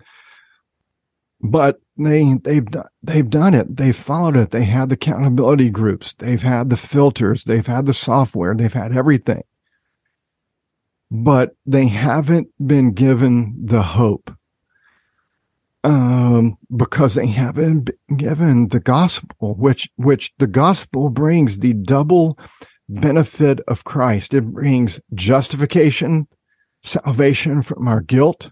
But 1.40 1.80
they, 1.98 2.38
they've 2.42 2.64
done, 2.64 2.86
they've 3.02 3.28
done 3.28 3.52
it. 3.52 3.76
They've 3.76 3.94
followed 3.94 4.36
it. 4.36 4.50
They 4.50 4.64
had 4.64 4.88
the 4.88 4.94
accountability 4.94 5.68
groups. 5.68 6.14
They've 6.14 6.42
had 6.42 6.70
the 6.70 6.76
filters. 6.76 7.44
They've 7.44 7.66
had 7.66 7.84
the 7.84 7.92
software. 7.92 8.54
They've 8.54 8.72
had 8.72 8.96
everything 8.96 9.42
but 11.10 11.54
they 11.66 11.88
haven't 11.88 12.48
been 12.64 12.92
given 12.92 13.54
the 13.64 13.82
hope 13.82 14.30
um, 15.84 16.56
because 16.74 17.14
they 17.14 17.26
haven't 17.26 17.90
been 18.08 18.16
given 18.16 18.68
the 18.68 18.80
gospel, 18.80 19.54
which 19.54 19.88
which 19.96 20.32
the 20.38 20.46
gospel 20.46 21.10
brings 21.10 21.58
the 21.58 21.74
double 21.74 22.38
benefit 22.88 23.60
of 23.68 23.84
Christ. 23.84 24.34
It 24.34 24.46
brings 24.52 24.98
justification, 25.14 26.26
salvation 26.82 27.62
from 27.62 27.86
our 27.86 28.00
guilt. 28.00 28.50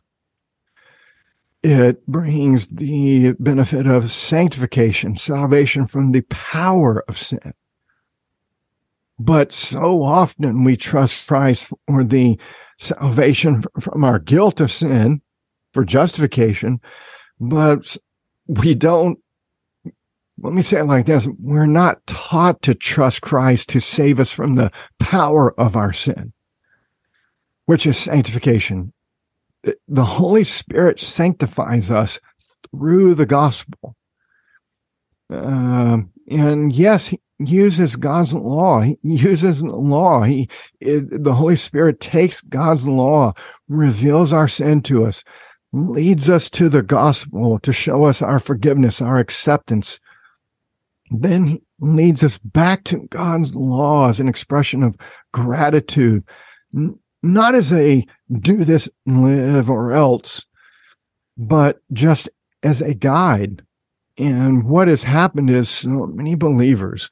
It 1.62 2.06
brings 2.06 2.68
the 2.68 3.32
benefit 3.38 3.86
of 3.86 4.10
sanctification, 4.10 5.16
salvation 5.16 5.86
from 5.86 6.12
the 6.12 6.22
power 6.22 7.04
of 7.08 7.16
sin. 7.16 7.54
But 9.18 9.52
so 9.52 10.02
often 10.02 10.64
we 10.64 10.76
trust 10.76 11.28
Christ 11.28 11.70
for 11.86 12.02
the 12.02 12.38
salvation 12.78 13.62
from 13.78 14.04
our 14.04 14.18
guilt 14.18 14.60
of 14.60 14.72
sin, 14.72 15.20
for 15.72 15.84
justification, 15.84 16.80
but 17.40 17.96
we 18.46 18.74
don't. 18.74 19.18
Let 20.38 20.54
me 20.54 20.62
say 20.62 20.80
it 20.80 20.84
like 20.86 21.06
this. 21.06 21.28
We're 21.38 21.66
not 21.66 22.04
taught 22.06 22.62
to 22.62 22.74
trust 22.74 23.22
Christ 23.22 23.68
to 23.70 23.80
save 23.80 24.18
us 24.18 24.32
from 24.32 24.56
the 24.56 24.72
power 24.98 25.58
of 25.58 25.76
our 25.76 25.92
sin, 25.92 26.32
which 27.66 27.86
is 27.86 27.96
sanctification. 27.96 28.92
The 29.86 30.04
Holy 30.04 30.42
Spirit 30.42 30.98
sanctifies 30.98 31.90
us 31.90 32.18
through 32.70 33.14
the 33.14 33.26
gospel. 33.26 33.94
Uh, 35.30 35.98
and 36.28 36.72
yes, 36.72 37.14
uses 37.46 37.96
God's 37.96 38.34
law. 38.34 38.80
He 38.80 38.96
uses 39.02 39.62
law. 39.62 40.22
He, 40.22 40.48
it, 40.80 41.22
the 41.22 41.34
Holy 41.34 41.56
Spirit 41.56 42.00
takes 42.00 42.40
God's 42.40 42.86
law, 42.86 43.32
reveals 43.68 44.32
our 44.32 44.48
sin 44.48 44.82
to 44.82 45.06
us, 45.06 45.24
leads 45.72 46.28
us 46.28 46.50
to 46.50 46.68
the 46.68 46.82
gospel 46.82 47.58
to 47.60 47.72
show 47.72 48.04
us 48.04 48.22
our 48.22 48.38
forgiveness, 48.38 49.00
our 49.00 49.18
acceptance. 49.18 50.00
Then 51.10 51.46
he 51.46 51.62
leads 51.80 52.22
us 52.22 52.38
back 52.38 52.84
to 52.84 53.06
God's 53.08 53.54
law 53.54 54.08
as 54.08 54.20
an 54.20 54.28
expression 54.28 54.82
of 54.82 54.96
gratitude, 55.32 56.24
not 57.22 57.54
as 57.54 57.72
a 57.72 58.06
do 58.30 58.64
this, 58.64 58.88
live 59.06 59.68
or 59.68 59.92
else, 59.92 60.44
but 61.36 61.80
just 61.92 62.28
as 62.62 62.80
a 62.80 62.94
guide. 62.94 63.62
And 64.18 64.64
what 64.64 64.88
has 64.88 65.04
happened 65.04 65.50
is 65.50 65.68
so 65.68 66.06
many 66.06 66.34
believers 66.34 67.10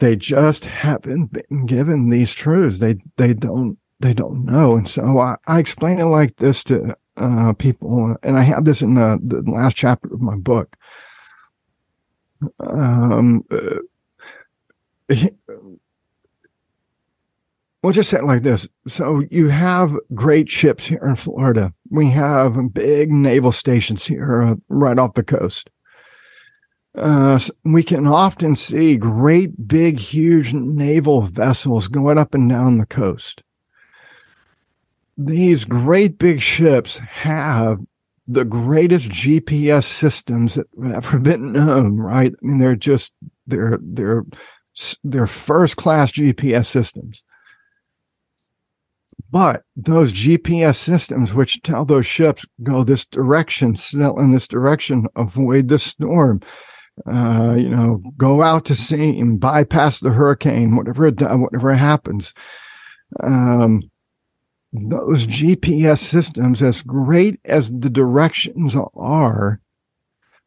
they 0.00 0.16
just 0.16 0.64
haven't 0.64 1.32
been 1.32 1.66
given 1.66 2.10
these 2.10 2.34
truths. 2.34 2.78
They 2.78 2.96
they 3.16 3.34
don't 3.34 3.78
they 4.00 4.14
don't 4.14 4.44
know. 4.44 4.76
And 4.76 4.88
so 4.88 5.18
I, 5.18 5.36
I 5.46 5.58
explain 5.58 5.98
it 5.98 6.04
like 6.06 6.36
this 6.36 6.64
to 6.64 6.96
uh, 7.16 7.52
people, 7.52 8.16
and 8.22 8.38
I 8.38 8.42
have 8.42 8.64
this 8.64 8.82
in 8.82 8.94
the, 8.94 9.18
the 9.22 9.48
last 9.50 9.76
chapter 9.76 10.12
of 10.12 10.20
my 10.20 10.36
book. 10.36 10.74
Um, 12.58 13.44
uh, 13.50 13.80
we'll 17.82 17.92
just 17.92 18.08
say 18.08 18.18
it 18.18 18.24
like 18.24 18.42
this. 18.42 18.66
So 18.88 19.22
you 19.30 19.48
have 19.48 19.94
great 20.14 20.48
ships 20.48 20.86
here 20.86 21.04
in 21.06 21.16
Florida. 21.16 21.74
We 21.90 22.10
have 22.10 22.72
big 22.72 23.10
naval 23.10 23.52
stations 23.52 24.06
here 24.06 24.42
uh, 24.42 24.54
right 24.68 24.98
off 24.98 25.14
the 25.14 25.22
coast. 25.22 25.68
Uh, 26.96 27.38
we 27.64 27.82
can 27.82 28.06
often 28.06 28.54
see 28.54 28.96
great, 28.96 29.68
big, 29.68 29.98
huge 29.98 30.52
naval 30.52 31.22
vessels 31.22 31.88
going 31.88 32.18
up 32.18 32.34
and 32.34 32.48
down 32.48 32.78
the 32.78 32.86
coast. 32.86 33.42
These 35.16 35.64
great 35.64 36.18
big 36.18 36.40
ships 36.40 36.98
have 36.98 37.80
the 38.26 38.44
greatest 38.44 39.08
GPS 39.08 39.84
systems 39.84 40.54
that 40.54 40.66
have 40.82 41.06
ever 41.06 41.18
been 41.18 41.52
known, 41.52 41.96
right? 41.96 42.32
I 42.32 42.46
mean, 42.46 42.58
they're 42.58 42.76
just, 42.76 43.12
they're, 43.46 43.78
they're, 43.80 44.24
they're 45.04 45.26
first 45.26 45.76
class 45.76 46.12
GPS 46.12 46.66
systems. 46.66 47.22
But 49.30 49.62
those 49.76 50.12
GPS 50.12 50.76
systems, 50.76 51.32
which 51.32 51.62
tell 51.62 51.84
those 51.84 52.06
ships 52.06 52.44
go 52.62 52.82
this 52.82 53.06
direction, 53.06 53.76
sail 53.76 54.18
in 54.18 54.32
this 54.32 54.48
direction, 54.48 55.06
avoid 55.14 55.68
the 55.68 55.78
storm, 55.78 56.40
uh, 57.06 57.54
you 57.56 57.68
know, 57.68 58.02
go 58.16 58.42
out 58.42 58.64
to 58.66 58.76
sea 58.76 59.18
and 59.18 59.40
bypass 59.40 60.00
the 60.00 60.10
hurricane, 60.10 60.76
whatever 60.76 61.06
it 61.06 61.20
whatever 61.20 61.74
happens. 61.74 62.34
Um, 63.22 63.90
those 64.72 65.26
GPS 65.26 65.98
systems, 65.98 66.62
as 66.62 66.82
great 66.82 67.40
as 67.44 67.72
the 67.72 67.90
directions 67.90 68.76
are, 68.94 69.60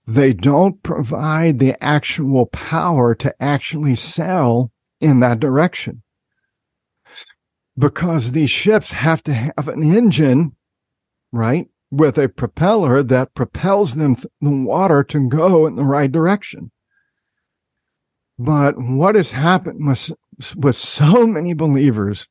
they 0.05 0.33
don't 0.33 0.81
provide 0.83 1.59
the 1.59 1.81
actual 1.83 2.45
power 2.45 3.15
to 3.15 3.35
actually 3.41 3.95
sail 3.95 4.71
in 4.99 5.19
that 5.19 5.39
direction. 5.39 6.03
Because 7.77 8.31
these 8.31 8.51
ships 8.51 8.91
have 8.91 9.23
to 9.23 9.33
have 9.33 9.67
an 9.67 9.83
engine, 9.83 10.55
right? 11.31 11.67
With 11.93 12.17
a 12.17 12.27
propeller 12.27 13.03
that 13.03 13.35
propels 13.35 13.93
them 13.93 14.15
th- 14.15 14.25
the 14.41 14.49
water 14.49 15.03
to 15.03 15.29
go 15.29 15.67
in 15.67 15.75
the 15.75 15.83
right 15.83 16.11
direction. 16.11 16.71
But 18.39 18.79
what 18.79 19.13
has 19.13 19.33
happened 19.33 19.87
with, 19.87 20.11
with 20.55 20.75
so 20.75 21.27
many 21.27 21.53
believers, 21.53 22.27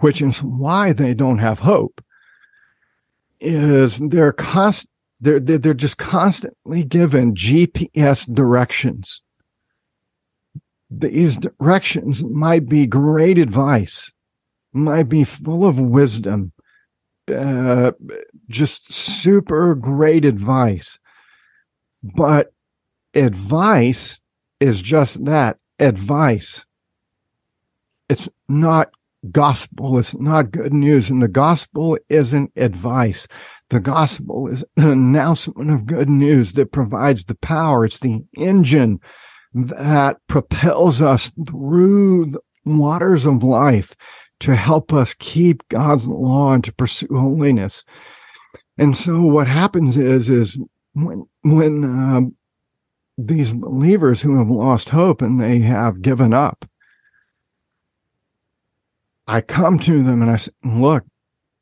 which 0.00 0.20
is 0.20 0.42
why 0.42 0.92
they 0.92 1.14
don't 1.14 1.38
have 1.38 1.60
hope, 1.60 2.04
is 3.38 3.98
they're 3.98 4.32
const, 4.32 4.88
they're, 5.20 5.38
they're, 5.38 5.58
they're 5.58 5.74
just 5.74 5.98
constantly 5.98 6.82
given 6.82 7.36
GPS 7.36 8.26
directions. 8.34 9.22
These 10.90 11.38
directions 11.38 12.24
might 12.24 12.68
be 12.68 12.86
great 12.88 13.38
advice, 13.38 14.10
might 14.72 15.08
be 15.08 15.22
full 15.22 15.64
of 15.64 15.78
wisdom, 15.78 16.52
uh, 17.30 17.92
just 18.48 18.92
super 18.92 19.74
great 19.74 20.24
advice. 20.24 20.98
But 22.02 22.52
advice 23.14 24.20
is 24.60 24.82
just 24.82 25.24
that 25.24 25.58
advice. 25.78 26.64
It's 28.08 28.28
not 28.48 28.90
gospel. 29.30 29.98
It's 29.98 30.14
not 30.14 30.50
good 30.50 30.72
news. 30.72 31.10
And 31.10 31.22
the 31.22 31.28
gospel 31.28 31.98
isn't 32.08 32.52
advice. 32.56 33.26
The 33.70 33.80
gospel 33.80 34.48
is 34.48 34.64
an 34.76 34.90
announcement 34.90 35.70
of 35.70 35.86
good 35.86 36.08
news 36.08 36.52
that 36.52 36.72
provides 36.72 37.24
the 37.24 37.34
power. 37.36 37.84
It's 37.84 37.98
the 37.98 38.24
engine 38.36 39.00
that 39.54 40.18
propels 40.28 41.00
us 41.00 41.32
through 41.48 42.32
the 42.32 42.40
waters 42.64 43.24
of 43.26 43.42
life 43.42 43.94
to 44.44 44.56
help 44.56 44.92
us 44.92 45.14
keep 45.14 45.66
God's 45.68 46.06
law 46.06 46.52
and 46.52 46.62
to 46.64 46.72
pursue 46.72 47.08
holiness. 47.10 47.84
And 48.76 48.96
so 48.96 49.22
what 49.22 49.46
happens 49.46 49.96
is, 49.96 50.28
is 50.28 50.58
when, 50.92 51.26
when, 51.42 51.84
uh, 51.84 52.20
these 53.16 53.52
believers 53.52 54.22
who 54.22 54.38
have 54.38 54.48
lost 54.48 54.90
hope 54.90 55.22
and 55.22 55.40
they 55.40 55.60
have 55.60 56.02
given 56.02 56.34
up, 56.34 56.68
I 59.26 59.40
come 59.40 59.78
to 59.80 60.02
them 60.02 60.20
and 60.20 60.30
I 60.30 60.36
say, 60.36 60.52
look, 60.64 61.04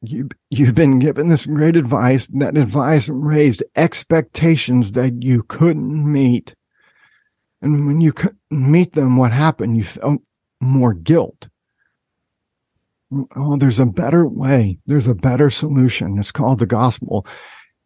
you, 0.01 0.29
you've 0.51 0.75
been 0.75 0.99
given 0.99 1.29
this 1.29 1.47
great 1.47 1.77
advice. 1.77 2.27
That 2.29 2.57
advice 2.57 3.09
raised 3.09 3.63
expectations 3.77 4.93
that 4.93 5.23
you 5.23 5.45
couldn't 5.45 6.11
meet. 6.11 6.57
And 7.61 7.87
when 7.87 8.01
you 8.01 8.13
couldn't 8.13 8.41
meet 8.51 8.95
them, 8.95 9.17
what 9.17 9.31
happened? 9.31 9.77
You 9.77 9.85
felt 9.85 10.23
more 10.61 10.95
guilt. 10.95 11.49
Oh, 13.37 13.57
there's 13.57 13.81
a 13.81 13.87
better 13.87 14.27
way. 14.27 14.79
There's 14.87 15.07
a 15.07 15.15
better 15.15 15.51
solution. 15.51 16.19
It's 16.19 16.33
called 16.33 16.59
the 16.59 16.67
gospel. 16.67 17.27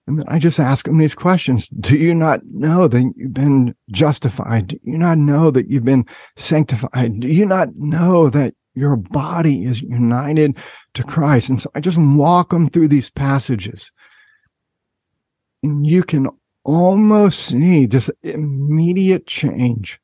And 0.07 0.19
then 0.19 0.27
I 0.29 0.39
just 0.39 0.61
ask 0.61 0.87
them 0.87 0.99
these 0.99 1.17
questions. 1.17 1.69
Do 1.69 1.97
you 1.97 2.15
not 2.15 2.41
know 2.45 2.87
that 2.87 3.13
you've 3.17 3.35
been 3.35 3.75
justified? 3.91 4.69
Do 4.69 4.79
you 4.85 4.99
not 4.99 5.19
know 5.19 5.51
that 5.51 5.69
you've 5.69 5.85
been 5.85 6.07
sanctified? 6.37 7.21
Do 7.21 7.27
you 7.27 7.45
not 7.45 7.71
know 7.75 8.31
that 8.31 8.55
your 8.77 8.95
body 8.95 9.65
is 9.65 9.83
united 9.83 10.57
to 10.95 11.03
Christ. 11.03 11.49
And 11.49 11.61
so 11.61 11.71
I 11.75 11.81
just 11.81 11.99
walk 11.99 12.51
them 12.51 12.69
through 12.69 12.89
these 12.89 13.11
passages. 13.11 13.91
And 15.63 15.85
you 15.85 16.05
can 16.05 16.29
almost 16.63 17.41
see 17.41 17.87
just 17.87 18.11
immediate 18.23 19.27
change 19.27 19.99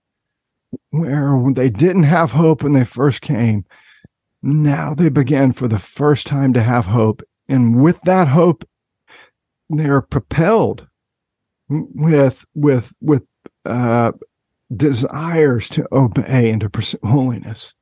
where 0.90 1.38
they 1.54 1.68
didn't 1.68 2.04
have 2.04 2.32
hope 2.32 2.62
when 2.62 2.72
they 2.72 2.84
first 2.84 3.20
came. 3.20 3.66
Now 4.42 4.94
they 4.94 5.08
begin 5.08 5.52
for 5.52 5.68
the 5.68 5.78
first 5.78 6.26
time 6.26 6.52
to 6.54 6.62
have 6.62 6.86
hope. 6.86 7.22
And 7.48 7.80
with 7.80 8.00
that 8.02 8.28
hope, 8.28 8.68
they're 9.70 10.02
propelled 10.02 10.88
with, 11.68 12.44
with, 12.54 12.92
with, 13.00 13.24
uh, 13.64 14.12
desires 14.74 15.68
to 15.68 15.86
obey 15.92 16.50
and 16.50 16.60
to 16.60 16.70
pursue 16.70 16.98
holiness. 17.04 17.74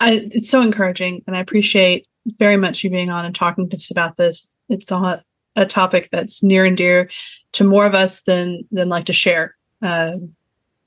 I, 0.00 0.28
it's 0.32 0.48
so 0.48 0.62
encouraging, 0.62 1.22
and 1.26 1.36
I 1.36 1.40
appreciate 1.40 2.06
very 2.38 2.56
much 2.56 2.84
you 2.84 2.90
being 2.90 3.10
on 3.10 3.24
and 3.24 3.34
talking 3.34 3.68
to 3.68 3.76
us 3.76 3.90
about 3.90 4.16
this. 4.16 4.48
It's 4.68 4.90
a, 4.90 5.22
a 5.56 5.66
topic 5.66 6.08
that's 6.10 6.42
near 6.42 6.64
and 6.64 6.76
dear 6.76 7.10
to 7.52 7.64
more 7.64 7.86
of 7.86 7.94
us 7.94 8.22
than 8.22 8.64
than 8.70 8.88
like 8.88 9.06
to 9.06 9.12
share 9.12 9.56
uh, 9.82 10.12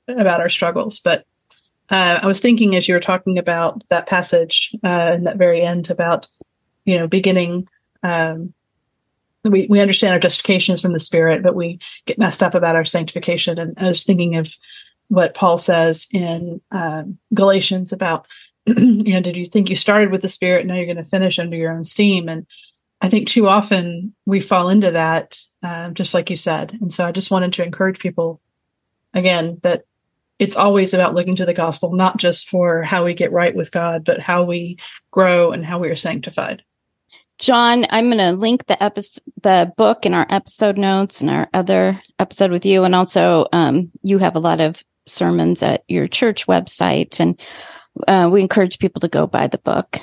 about 0.08 0.40
our 0.40 0.48
struggles. 0.48 1.00
But 1.00 1.24
uh, 1.90 2.20
I 2.22 2.26
was 2.26 2.40
thinking 2.40 2.76
as 2.76 2.88
you 2.88 2.94
were 2.94 3.00
talking 3.00 3.38
about 3.38 3.82
that 3.88 4.06
passage 4.06 4.74
uh, 4.84 5.12
in 5.14 5.24
that 5.24 5.36
very 5.36 5.62
end 5.62 5.90
about 5.90 6.26
you 6.84 6.98
know 6.98 7.06
beginning. 7.06 7.68
Um, 8.02 8.52
we 9.44 9.66
we 9.68 9.80
understand 9.80 10.12
our 10.12 10.18
justification 10.18 10.74
is 10.74 10.82
from 10.82 10.92
the 10.92 10.98
Spirit, 10.98 11.42
but 11.42 11.54
we 11.54 11.78
get 12.06 12.18
messed 12.18 12.42
up 12.42 12.54
about 12.54 12.76
our 12.76 12.84
sanctification. 12.84 13.58
And 13.58 13.78
I 13.78 13.88
was 13.88 14.04
thinking 14.04 14.36
of 14.36 14.54
what 15.08 15.34
Paul 15.34 15.56
says 15.58 16.06
in 16.12 16.60
um, 16.70 17.18
Galatians 17.32 17.92
about 17.92 18.26
you 18.76 19.14
know, 19.14 19.20
did 19.20 19.36
you 19.36 19.46
think 19.46 19.70
you 19.70 19.76
started 19.76 20.10
with 20.10 20.22
the 20.22 20.28
spirit? 20.28 20.66
Now 20.66 20.74
you're 20.74 20.84
going 20.84 20.96
to 20.96 21.04
finish 21.04 21.38
under 21.38 21.56
your 21.56 21.72
own 21.72 21.84
steam. 21.84 22.28
And 22.28 22.46
I 23.00 23.08
think 23.08 23.28
too 23.28 23.48
often 23.48 24.14
we 24.26 24.40
fall 24.40 24.68
into 24.68 24.90
that, 24.90 25.40
uh, 25.62 25.90
just 25.90 26.12
like 26.12 26.28
you 26.28 26.36
said. 26.36 26.76
And 26.80 26.92
so 26.92 27.06
I 27.06 27.12
just 27.12 27.30
wanted 27.30 27.52
to 27.54 27.64
encourage 27.64 27.98
people 27.98 28.40
again 29.14 29.58
that 29.62 29.84
it's 30.38 30.56
always 30.56 30.94
about 30.94 31.14
looking 31.14 31.36
to 31.36 31.46
the 31.46 31.54
gospel, 31.54 31.92
not 31.92 32.16
just 32.16 32.48
for 32.48 32.82
how 32.82 33.04
we 33.04 33.14
get 33.14 33.32
right 33.32 33.54
with 33.54 33.72
God, 33.72 34.04
but 34.04 34.20
how 34.20 34.44
we 34.44 34.78
grow 35.10 35.52
and 35.52 35.64
how 35.64 35.78
we 35.78 35.88
are 35.88 35.94
sanctified. 35.94 36.62
John, 37.38 37.86
I'm 37.90 38.06
going 38.06 38.18
to 38.18 38.32
link 38.32 38.66
the 38.66 38.82
episode, 38.82 39.22
the 39.42 39.72
book 39.76 40.04
in 40.04 40.12
our 40.14 40.26
episode 40.28 40.76
notes 40.76 41.20
and 41.20 41.30
our 41.30 41.48
other 41.54 42.00
episode 42.18 42.50
with 42.50 42.66
you. 42.66 42.84
And 42.84 42.94
also, 42.94 43.46
um, 43.52 43.90
you 44.02 44.18
have 44.18 44.34
a 44.34 44.40
lot 44.40 44.60
of 44.60 44.82
sermons 45.06 45.62
at 45.62 45.84
your 45.88 46.08
church 46.08 46.46
website 46.46 47.20
and 47.20 47.40
uh, 48.06 48.28
we 48.30 48.40
encourage 48.40 48.78
people 48.78 49.00
to 49.00 49.08
go 49.08 49.26
buy 49.26 49.46
the 49.46 49.58
book. 49.58 50.00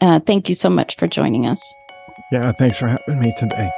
Uh, 0.00 0.20
thank 0.20 0.48
you 0.48 0.54
so 0.54 0.70
much 0.70 0.96
for 0.96 1.06
joining 1.06 1.46
us. 1.46 1.74
Yeah, 2.32 2.52
thanks 2.52 2.78
for 2.78 2.88
having 2.88 3.20
me 3.20 3.34
today. 3.38 3.70